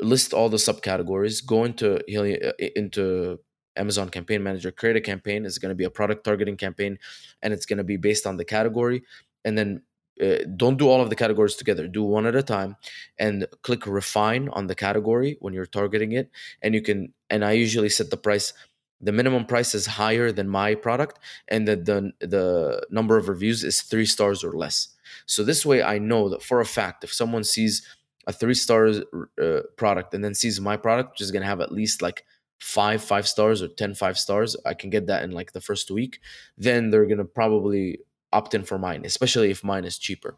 [0.00, 1.44] list all the subcategories.
[1.44, 3.38] Go into Helium uh, into
[3.76, 5.44] Amazon Campaign Manager, create a campaign.
[5.44, 6.98] It's going to be a product targeting campaign,
[7.42, 9.02] and it's going to be based on the category.
[9.44, 9.82] And then
[10.22, 11.86] uh, don't do all of the categories together.
[11.88, 12.76] Do one at a time,
[13.18, 16.30] and click refine on the category when you're targeting it.
[16.62, 17.12] And you can.
[17.30, 18.52] And I usually set the price.
[19.00, 23.62] The minimum price is higher than my product, and the the, the number of reviews
[23.62, 24.88] is three stars or less.
[25.26, 27.82] So this way, I know that for a fact, if someone sees
[28.26, 29.02] a three stars
[29.40, 32.24] uh, product and then sees my product, which is going to have at least like
[32.58, 35.90] five five stars or 10 five stars i can get that in like the first
[35.90, 36.20] week
[36.56, 37.98] then they're gonna probably
[38.32, 40.36] opt in for mine especially if mine is cheaper.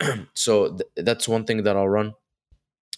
[0.34, 2.14] So th- that's one thing that i'll run.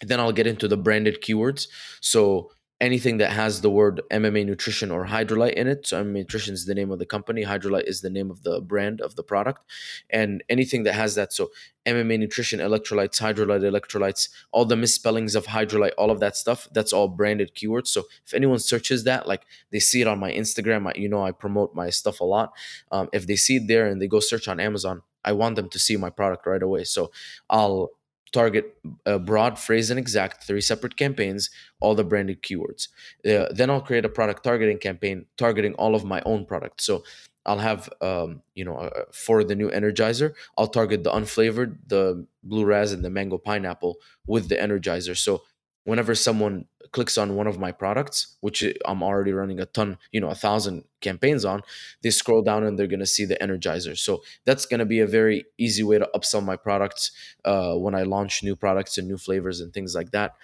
[0.00, 1.68] Then i'll get into the branded keywords.
[2.00, 2.50] So
[2.84, 5.86] anything that has the word MMA Nutrition or Hydralyte in it.
[5.86, 8.60] So MMA Nutrition is the name of the company, Hydralyte is the name of the
[8.60, 9.64] brand of the product,
[10.10, 11.32] and anything that has that.
[11.32, 11.50] So
[11.86, 16.68] MMA Nutrition, electrolytes, Hydralyte, electrolytes, all the misspellings of Hydralyte, all of that stuff.
[16.72, 17.88] That's all branded keywords.
[17.88, 21.24] So if anyone searches that, like they see it on my Instagram, I, you know
[21.24, 22.52] I promote my stuff a lot.
[22.92, 25.70] Um, if they see it there and they go search on Amazon, I want them
[25.70, 26.84] to see my product right away.
[26.84, 27.10] So
[27.48, 27.92] I'll
[28.40, 28.66] target
[29.06, 32.88] a broad phrase and exact three separate campaigns all the branded keywords.
[33.26, 37.02] Uh, then i'll create a product targeting campaign targeting all of my own products so
[37.46, 42.26] i'll have um, you know uh, for the new energizer i'll target the unflavored the
[42.44, 45.16] blue raz and the mango pineapple with the energizer.
[45.16, 45.42] So
[45.84, 50.20] whenever someone clicks on one of my products, which I'm already running a ton, you
[50.20, 51.62] know, a thousand campaigns on,
[52.02, 53.98] they scroll down and they're going to see the Energizer.
[53.98, 57.10] So that's going to be a very easy way to upsell my products
[57.44, 60.36] uh, when I launch new products and new flavors and things like that.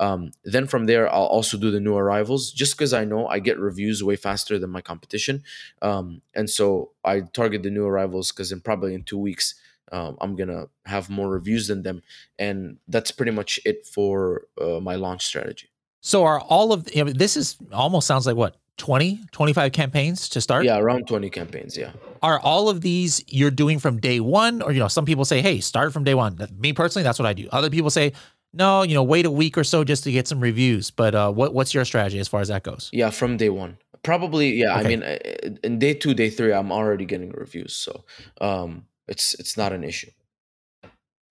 [0.00, 3.38] Um, then from there, I'll also do the new arrivals just because I know I
[3.38, 5.42] get reviews way faster than my competition.
[5.82, 9.54] Um, and so I target the new arrivals because in probably in two weeks,
[9.92, 12.02] um, I'm gonna have more reviews than them,
[12.38, 15.69] and that's pretty much it for uh, my launch strategy.
[16.00, 20.28] So are all of you know, this is almost sounds like what 20, 25 campaigns
[20.30, 20.64] to start?
[20.64, 21.92] Yeah, around 20 campaigns, yeah.
[22.22, 25.42] Are all of these you're doing from day 1 or you know some people say
[25.42, 26.48] hey, start from day 1.
[26.58, 27.48] Me personally, that's what I do.
[27.52, 28.12] Other people say
[28.52, 30.90] no, you know, wait a week or so just to get some reviews.
[30.90, 32.88] But uh, what what's your strategy as far as that goes?
[32.92, 33.76] Yeah, from day 1.
[34.02, 34.80] Probably yeah, okay.
[34.80, 35.18] I mean uh,
[35.62, 37.74] in day 2, day 3 I'm already getting reviews.
[37.74, 38.04] So,
[38.40, 40.10] um it's it's not an issue.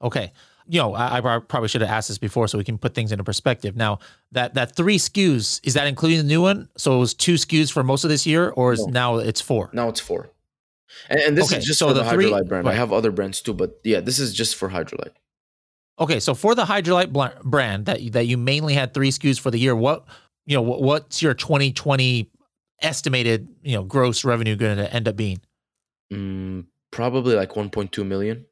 [0.02, 0.32] Okay.
[0.72, 3.12] You know, I, I, probably should have asked this before so we can put things
[3.12, 3.76] into perspective.
[3.76, 4.00] Now,
[4.32, 6.70] that that three SKUs is that including the new one?
[6.78, 8.92] So it was two SKUs for most of this year, or is no.
[8.92, 9.72] now it's four?
[9.74, 10.30] Now it's four.
[11.10, 12.66] And, and this okay, is just so for the, the Hydralyte brand.
[12.66, 12.74] Right.
[12.74, 15.14] I have other brands too, but yeah, this is just for Hydralyte.
[16.00, 19.60] Okay, so for the Hydralyte brand that that you mainly had three SKUs for the
[19.60, 20.06] year, what
[20.46, 22.30] you know, what's your 2020
[22.82, 25.42] estimated you know gross revenue going to end up being?
[26.12, 28.46] Mm, probably like 1.2 million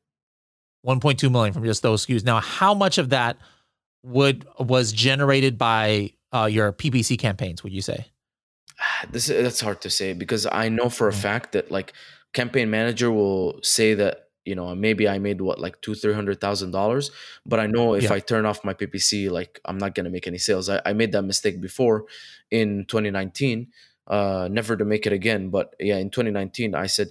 [0.88, 2.24] 1.2 million from just those SKUs.
[2.24, 3.38] Now, how much of that
[4.04, 7.64] would was generated by uh, your PPC campaigns?
[7.64, 8.08] Would you say?
[9.12, 11.22] This that's hard to say because I know for a mm-hmm.
[11.22, 11.94] fact that like
[12.34, 16.40] campaign manager will say that you know maybe I made what like two three hundred
[16.42, 17.12] thousand dollars,
[17.46, 18.14] but I know if yeah.
[18.14, 20.70] I turn off my PPC, like I'm not gonna make any sales.
[20.70, 22.06] I, I made that mistake before
[22.50, 23.68] in 2019
[24.08, 27.10] uh never to make it again but yeah in 2019 i said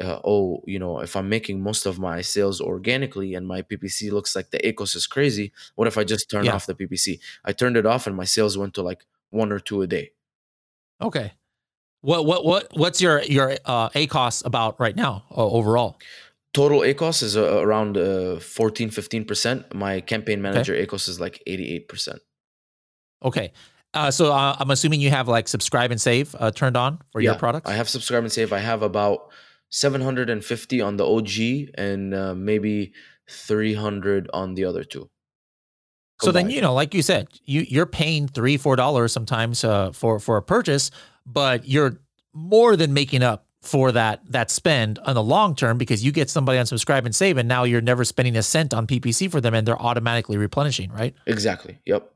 [0.00, 4.10] uh, oh, you know, if I'm making most of my sales organically and my PPC
[4.10, 6.54] looks like the ACOS is crazy, what if I just turn yeah.
[6.54, 7.20] off the PPC?
[7.44, 10.12] I turned it off and my sales went to like one or two a day.
[11.00, 11.32] Okay.
[12.02, 15.98] What what what what's your your uh, ACOS about right now uh, overall?
[16.52, 19.74] Total ACOS is uh, around uh, 14 15%.
[19.74, 20.86] My campaign manager okay.
[20.86, 22.18] ACOS is like 88%.
[23.22, 23.52] Okay.
[23.92, 27.20] Uh, so uh, I'm assuming you have like subscribe and save uh, turned on for
[27.20, 27.68] yeah, your products.
[27.68, 28.52] I have subscribe and save.
[28.52, 29.30] I have about
[29.70, 32.92] 750 on the OG and uh, maybe
[33.28, 35.08] 300 on the other two.
[36.22, 39.92] So then you know, like you said, you you're paying three four dollars sometimes uh,
[39.92, 40.90] for for a purchase,
[41.24, 41.98] but you're
[42.34, 46.30] more than making up for that that spend on the long term because you get
[46.30, 49.40] somebody on subscribe and save, and now you're never spending a cent on PPC for
[49.40, 51.14] them, and they're automatically replenishing, right?
[51.26, 51.78] Exactly.
[51.86, 52.12] Yep.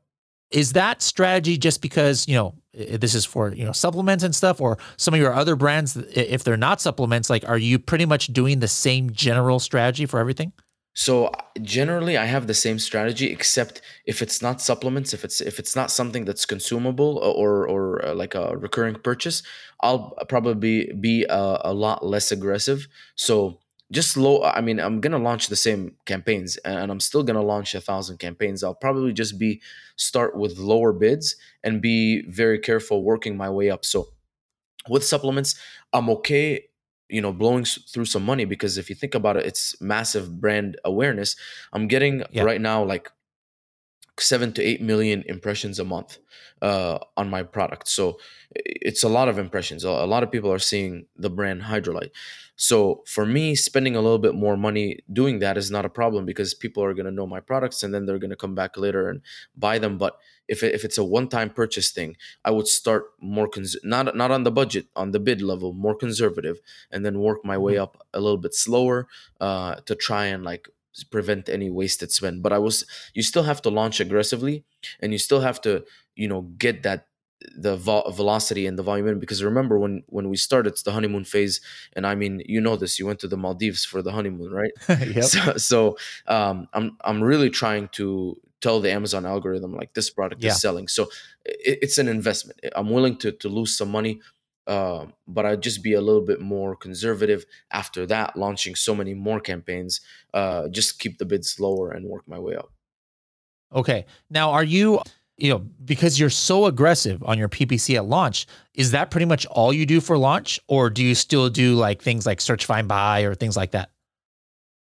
[0.51, 4.61] Is that strategy just because, you know, this is for, you know, supplements and stuff
[4.61, 8.29] or some of your other brands if they're not supplements like are you pretty much
[8.29, 10.53] doing the same general strategy for everything?
[10.95, 15.59] So generally, I have the same strategy, except if it's not supplements, if it's if
[15.59, 19.43] it's not something that's consumable or or uh, like a recurring purchase,
[19.81, 22.87] I'll probably be a, a lot less aggressive.
[23.17, 23.59] So
[23.93, 24.43] just low.
[24.43, 28.19] I mean, I'm gonna launch the same campaigns, and I'm still gonna launch a thousand
[28.19, 28.65] campaigns.
[28.65, 29.61] I'll probably just be
[29.97, 33.85] start with lower bids and be very careful working my way up.
[33.85, 34.09] So
[34.89, 35.55] with supplements,
[35.93, 36.65] I'm okay
[37.09, 40.79] you know blowing through some money because if you think about it it's massive brand
[40.85, 41.37] awareness
[41.73, 42.43] i'm getting yeah.
[42.43, 43.11] right now like
[44.19, 46.19] seven to eight million impressions a month
[46.63, 47.89] uh, on my product.
[47.89, 48.19] So
[48.55, 49.85] it's a lot of impressions.
[49.85, 52.11] A lot of people are seeing the brand hydrolyte
[52.57, 56.25] so for me spending a little bit more money doing that is not a problem
[56.25, 58.77] because people are going to know my products and then they're going to come back
[58.77, 59.23] later and
[59.57, 59.99] buy them.
[59.99, 64.31] But if, if it's a one-time purchase thing i would start more cons- not not
[64.31, 66.61] on the budget on the bid level more conservative
[66.91, 67.85] and then work my way mm-hmm.
[67.85, 69.09] up a little bit slower
[69.41, 70.69] uh, to try and like
[71.11, 72.85] prevent any wasted spend but i was
[73.15, 74.65] you still have to launch aggressively
[75.01, 75.85] and you still have to
[76.15, 77.07] you know get that
[77.57, 79.19] the vo- velocity and the volume in.
[79.19, 81.61] Because remember when when we started it's the honeymoon phase
[81.95, 84.73] and i mean you know this you went to the maldives for the honeymoon right?
[84.89, 85.25] Yep.
[85.25, 90.43] so, so um, i'm i'm really trying to tell the amazon algorithm like this product
[90.43, 90.51] yeah.
[90.51, 90.89] is selling.
[90.89, 91.03] So
[91.45, 92.61] it, it's an investment.
[92.75, 94.21] I'm willing to to lose some money
[94.67, 99.15] uh, but I'd just be a little bit more conservative after that, launching so many
[99.15, 100.01] more campaigns.
[100.33, 102.73] Uh, just keep the bids lower and work my way up.
[103.75, 104.07] Okay.
[104.31, 105.01] Now, are you
[105.37, 109.47] you know, because you're so aggressive on your PPC at launch, is that pretty much
[109.47, 112.87] all you do for launch, or do you still do like things like search, find,
[112.87, 113.91] buy, or things like that?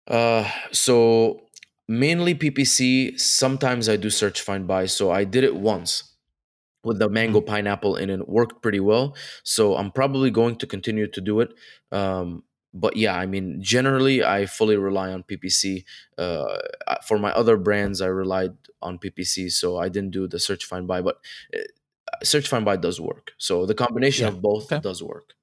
[0.07, 1.41] Uh, so
[1.87, 3.19] mainly PPC.
[3.19, 4.85] Sometimes I do search, find, buy.
[4.85, 6.15] So I did it once
[6.87, 9.15] with the mango pineapple, and it worked pretty well.
[9.43, 11.53] So I'm probably going to continue to do it.
[11.91, 15.83] Um, but yeah, I mean, generally, I fully rely on PPC.
[16.17, 16.57] Uh,
[17.05, 20.87] for my other brands, I relied on PPC, so I didn't do the search, find,
[20.87, 21.01] buy.
[21.01, 21.17] But
[21.55, 21.59] uh,
[22.23, 23.31] search, find, buy does work.
[23.37, 24.33] So the combination yeah.
[24.33, 24.81] of both okay.
[24.81, 25.33] does work.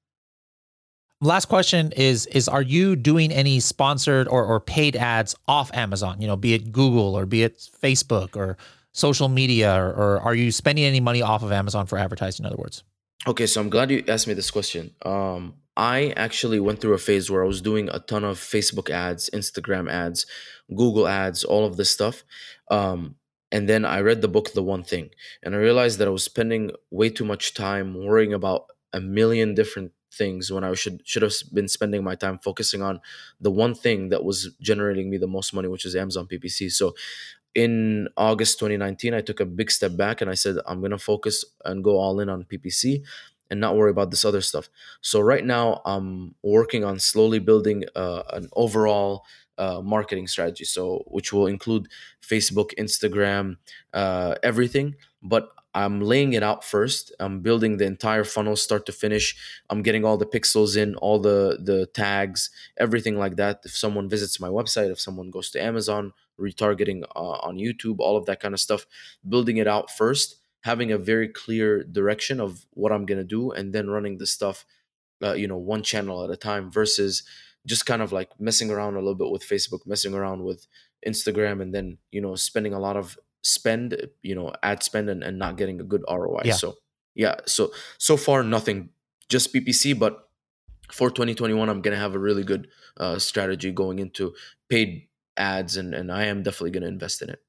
[1.21, 6.19] Last question is is are you doing any sponsored or, or paid ads off Amazon?
[6.19, 8.57] You know, be it Google or be it Facebook or
[8.95, 12.45] social media, or, or are you spending any money off of Amazon for advertising?
[12.45, 12.83] In other words.
[13.27, 14.91] Okay, so I'm glad you asked me this question.
[15.05, 18.89] Um, I actually went through a phase where I was doing a ton of Facebook
[18.89, 20.25] ads, Instagram ads,
[20.73, 22.23] Google ads, all of this stuff.
[22.71, 23.15] Um,
[23.51, 25.09] and then I read the book, The One Thing,
[25.43, 29.55] and I realized that I was spending way too much time worrying about a million
[29.55, 33.01] different things when I should should have been spending my time focusing on
[33.41, 36.71] the one thing that was generating me the most money, which is Amazon PPC.
[36.71, 36.95] So
[37.55, 40.97] in August 2019, I took a big step back and I said, I'm going to
[40.97, 43.01] focus and go all in on PPC
[43.49, 44.69] and not worry about this other stuff.
[45.01, 49.25] So right now I'm working on slowly building uh, an overall
[49.57, 50.65] uh, marketing strategy.
[50.65, 51.87] So which will include
[52.21, 53.57] Facebook, Instagram,
[53.93, 54.95] uh, everything.
[55.21, 57.13] But I'm laying it out first.
[57.19, 59.35] I'm building the entire funnel, start to finish.
[59.69, 63.61] I'm getting all the pixels in, all the the tags, everything like that.
[63.65, 68.17] If someone visits my website, if someone goes to Amazon, retargeting uh, on YouTube, all
[68.17, 68.85] of that kind of stuff,
[69.27, 73.71] building it out first having a very clear direction of what I'm gonna do, and
[73.71, 74.65] then running the stuff,
[75.23, 77.21] uh, you know, one channel at a time versus
[77.67, 80.65] just kind of like messing around a little bit with Facebook, messing around with
[81.05, 85.23] Instagram, and then you know spending a lot of spend, you know, ad spend, and,
[85.23, 86.41] and not getting a good ROI.
[86.45, 86.53] Yeah.
[86.53, 86.73] So
[87.13, 88.89] yeah, so so far nothing,
[89.29, 90.23] just PPC, but
[90.91, 92.67] for 2021 i'm going to have a really good
[92.97, 94.35] uh, strategy going into
[94.69, 95.07] paid
[95.37, 97.41] ads and, and i am definitely going to invest in it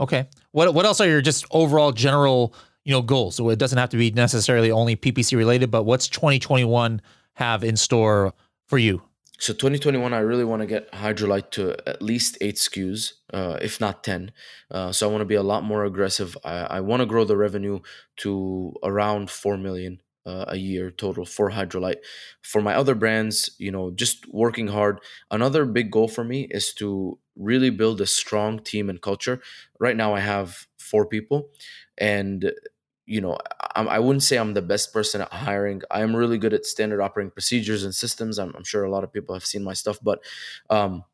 [0.00, 0.26] Okay.
[0.52, 3.36] What what else are your just overall general, you know, goals?
[3.36, 7.02] So it doesn't have to be necessarily only PPC related, but what's 2021
[7.34, 8.32] have in store
[8.66, 9.02] for you?
[9.38, 13.80] So 2021, I really want to get Hydrolite to at least eight SKUs, uh, if
[13.80, 14.32] not 10.
[14.70, 16.36] Uh, so I want to be a lot more aggressive.
[16.44, 17.80] I, I want to grow the revenue
[18.18, 21.98] to around 4 million uh, a year total for Hydrolite.
[22.42, 25.00] For my other brands, you know, just working hard.
[25.30, 29.40] Another big goal for me is to really build a strong team and culture.
[29.78, 31.48] Right now, I have four people,
[31.98, 32.52] and
[33.06, 33.38] you know,
[33.74, 35.82] I, I wouldn't say I'm the best person at hiring.
[35.90, 38.38] I am really good at standard operating procedures and systems.
[38.38, 40.20] I'm, I'm sure a lot of people have seen my stuff, but
[40.68, 41.04] um,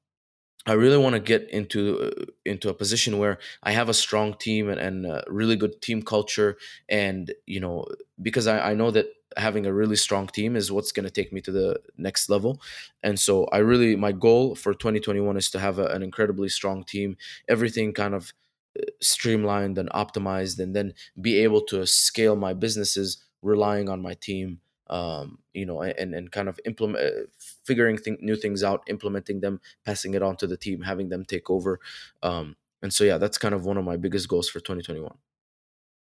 [0.66, 4.34] I really want to get into uh, into a position where I have a strong
[4.34, 6.56] team and, and a really good team culture,
[6.88, 7.86] and you know,
[8.20, 9.06] because I, I know that
[9.36, 12.60] having a really strong team is what's going to take me to the next level.
[13.02, 16.84] And so, I really my goal for 2021 is to have a, an incredibly strong
[16.84, 17.16] team,
[17.48, 18.32] everything kind of
[18.78, 24.14] uh, streamlined and optimized, and then be able to scale my businesses relying on my
[24.14, 27.26] team um, you know, and and kind of implement, uh,
[27.64, 31.50] figuring new things out, implementing them, passing it on to the team, having them take
[31.50, 31.80] over.
[32.22, 35.12] Um, and so yeah, that's kind of one of my biggest goals for 2021.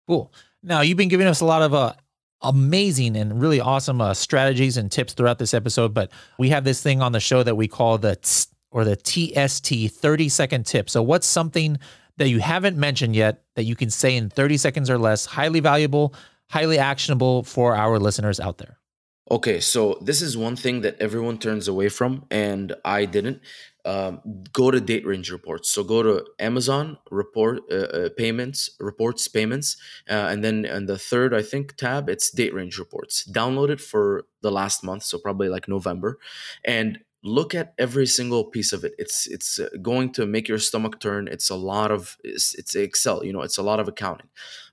[0.08, 0.32] Cool.
[0.62, 1.94] Now you've been giving us a lot of uh,
[2.40, 6.82] amazing and really awesome uh, strategies and tips throughout this episode, but we have this
[6.82, 8.16] thing on the show that we call the
[8.70, 10.88] or the TST 30 second tip.
[10.88, 11.78] So what's something
[12.16, 15.60] that you haven't mentioned yet that you can say in 30 seconds or less, highly
[15.60, 16.14] valuable,
[16.52, 18.78] highly actionable for our listeners out there?
[19.30, 23.40] Okay, so this is one thing that everyone turns away from, and I didn't.
[23.84, 24.20] Um,
[24.52, 25.68] go to date range reports.
[25.70, 29.76] So go to Amazon report uh, uh, payments reports payments,
[30.08, 33.26] uh, and then in the third I think tab it's date range reports.
[33.28, 36.18] Download it for the last month, so probably like November,
[36.64, 38.94] and look at every single piece of it.
[38.98, 41.28] It's it's uh, going to make your stomach turn.
[41.28, 44.28] It's a lot of it's, it's excel you know it's a lot of accounting.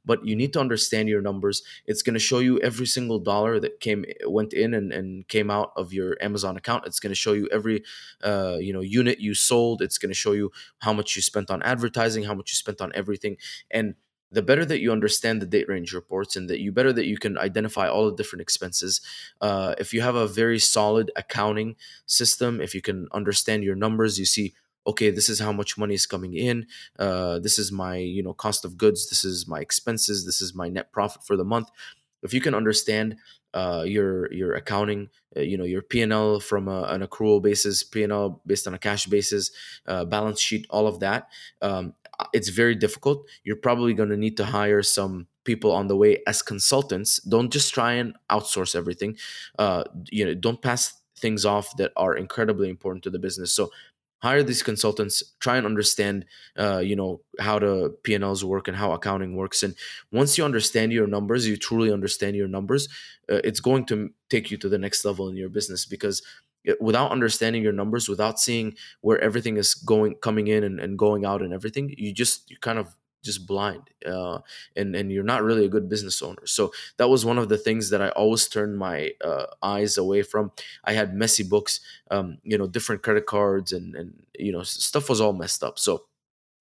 [0.05, 1.61] But you need to understand your numbers.
[1.85, 5.51] It's going to show you every single dollar that came went in and, and came
[5.51, 6.85] out of your amazon account.
[6.87, 7.83] It's going to show you every
[8.23, 9.81] uh, you know unit you sold.
[9.81, 12.81] It's going to show you how much you spent on advertising how much you spent
[12.81, 13.37] on everything.
[13.69, 13.95] And
[14.31, 17.17] the better that you understand the date range reports and that you better that you
[17.17, 19.01] can identify all the different expenses.
[19.41, 21.75] Uh, if you have a very solid accounting
[22.05, 24.53] system if you can understand your numbers you see
[24.87, 26.65] okay this is how much money is coming in.
[26.97, 29.09] Uh, this is my you know cost of goods.
[29.09, 30.25] This is my expenses.
[30.25, 31.69] This is my net profit for the month.
[32.21, 33.17] If you can understand
[33.53, 37.41] uh, your your accounting, uh, you know your P and L from a, an accrual
[37.41, 39.51] basis, P and L based on a cash basis,
[39.87, 41.29] uh, balance sheet, all of that.
[41.61, 41.93] Um,
[42.33, 43.25] it's very difficult.
[43.43, 47.19] You're probably going to need to hire some people on the way as consultants.
[47.23, 49.17] Don't just try and outsource everything.
[49.57, 53.51] Uh, you know, don't pass things off that are incredibly important to the business.
[53.53, 53.71] So
[54.21, 56.25] hire these consultants try and understand
[56.57, 59.75] uh, you know how the p&l's work and how accounting works and
[60.11, 62.87] once you understand your numbers you truly understand your numbers
[63.31, 66.21] uh, it's going to take you to the next level in your business because
[66.79, 71.25] without understanding your numbers without seeing where everything is going coming in and, and going
[71.25, 74.39] out and everything you just you kind of just blind uh,
[74.77, 76.45] and and you're not really a good business owner.
[76.45, 80.21] So that was one of the things that i always turned my uh, eyes away
[80.21, 80.51] from.
[80.85, 81.81] I had messy books
[82.11, 85.79] um, you know different credit cards and and you know stuff was all messed up.
[85.79, 86.05] So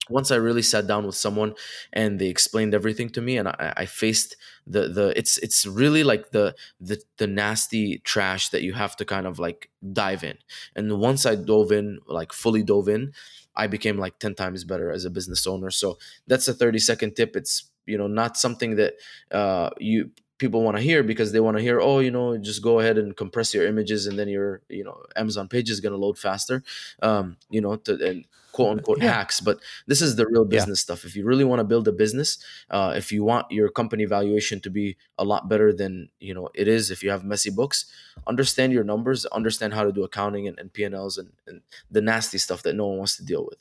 [0.08, 1.54] once I really sat down with someone
[1.92, 4.36] and they explained everything to me and I, I, faced
[4.66, 9.04] the the it's it's really like the the the nasty trash that you have to
[9.04, 10.38] kind of like dive in.
[10.76, 13.12] And once I dove in, like fully dove in,
[13.56, 15.70] I became like 10 times better as a business owner.
[15.70, 17.36] So that's a 30 second tip.
[17.36, 18.94] It's you know not something that
[19.32, 22.62] uh you people want to hear because they want to hear oh you know just
[22.62, 25.92] go ahead and compress your images and then your you know amazon page is going
[25.92, 26.62] to load faster
[27.02, 29.12] um you know to and quote unquote yeah.
[29.12, 30.94] hacks but this is the real business yeah.
[30.94, 31.04] stuff.
[31.04, 32.38] If you really want to build a business
[32.70, 36.48] uh, if you want your company valuation to be a lot better than you know
[36.54, 37.86] it is if you have messy books
[38.26, 42.38] understand your numbers understand how to do accounting and, and p&l's and, and the nasty
[42.38, 43.58] stuff that no one wants to deal with.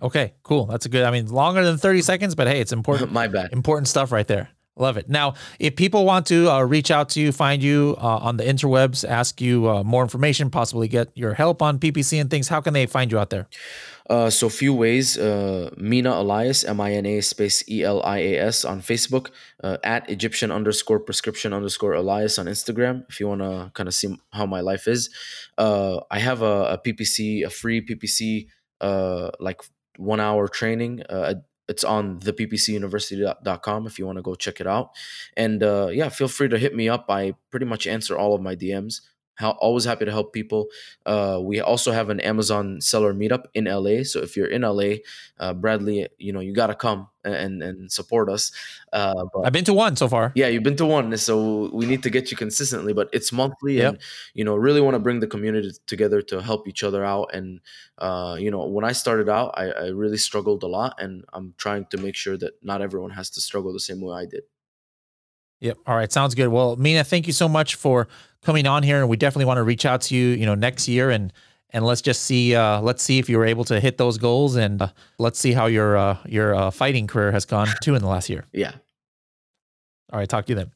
[0.00, 0.66] Okay cool.
[0.66, 3.52] That's a good i mean longer than 30 seconds but hey it's important my bad.
[3.52, 5.06] important stuff right there Love it.
[5.06, 8.44] Now, if people want to uh, reach out to you, find you uh, on the
[8.44, 12.62] interwebs, ask you uh, more information, possibly get your help on PPC and things, how
[12.62, 13.48] can they find you out there?
[14.08, 15.18] Uh, so, few ways.
[15.18, 19.28] Uh, Mina Elias, M I N A space E L I A S on Facebook,
[19.62, 23.04] uh, at Egyptian underscore prescription underscore Elias on Instagram.
[23.10, 25.10] If you want to kind of see how my life is,
[25.58, 28.48] I have a, a, PPC, a free PPC,
[29.38, 29.62] like
[29.98, 31.02] one hour training
[31.72, 34.90] it's on theppcuniversity.com if you want to go check it out.
[35.38, 37.06] And uh, yeah, feel free to hit me up.
[37.08, 39.00] I pretty much answer all of my DMs.
[39.36, 40.68] How, always happy to help people.
[41.06, 44.04] Uh, we also have an Amazon seller meetup in LA.
[44.04, 44.96] So if you're in LA,
[45.38, 48.52] uh, Bradley, you know you got to come and and support us.
[48.92, 50.32] Uh, but, I've been to one so far.
[50.34, 52.92] Yeah, you've been to one, so we need to get you consistently.
[52.92, 53.94] But it's monthly, yep.
[53.94, 54.02] and
[54.34, 57.34] you know really want to bring the community together to help each other out.
[57.34, 57.60] And
[57.98, 61.54] uh, you know when I started out, I, I really struggled a lot, and I'm
[61.56, 64.42] trying to make sure that not everyone has to struggle the same way I did.
[65.60, 65.78] Yep.
[65.86, 66.10] All right.
[66.10, 66.48] Sounds good.
[66.48, 68.08] Well, Mina, thank you so much for
[68.42, 70.88] coming on here, and we definitely want to reach out to you, you know, next
[70.88, 71.32] year and
[71.72, 74.56] and let's just see uh, let's see if you were able to hit those goals,
[74.56, 74.88] and uh,
[75.18, 78.28] let's see how your uh, your uh, fighting career has gone too in the last
[78.28, 78.44] year.
[78.52, 78.72] Yeah.
[80.12, 80.28] All right.
[80.28, 80.72] Talk to you then.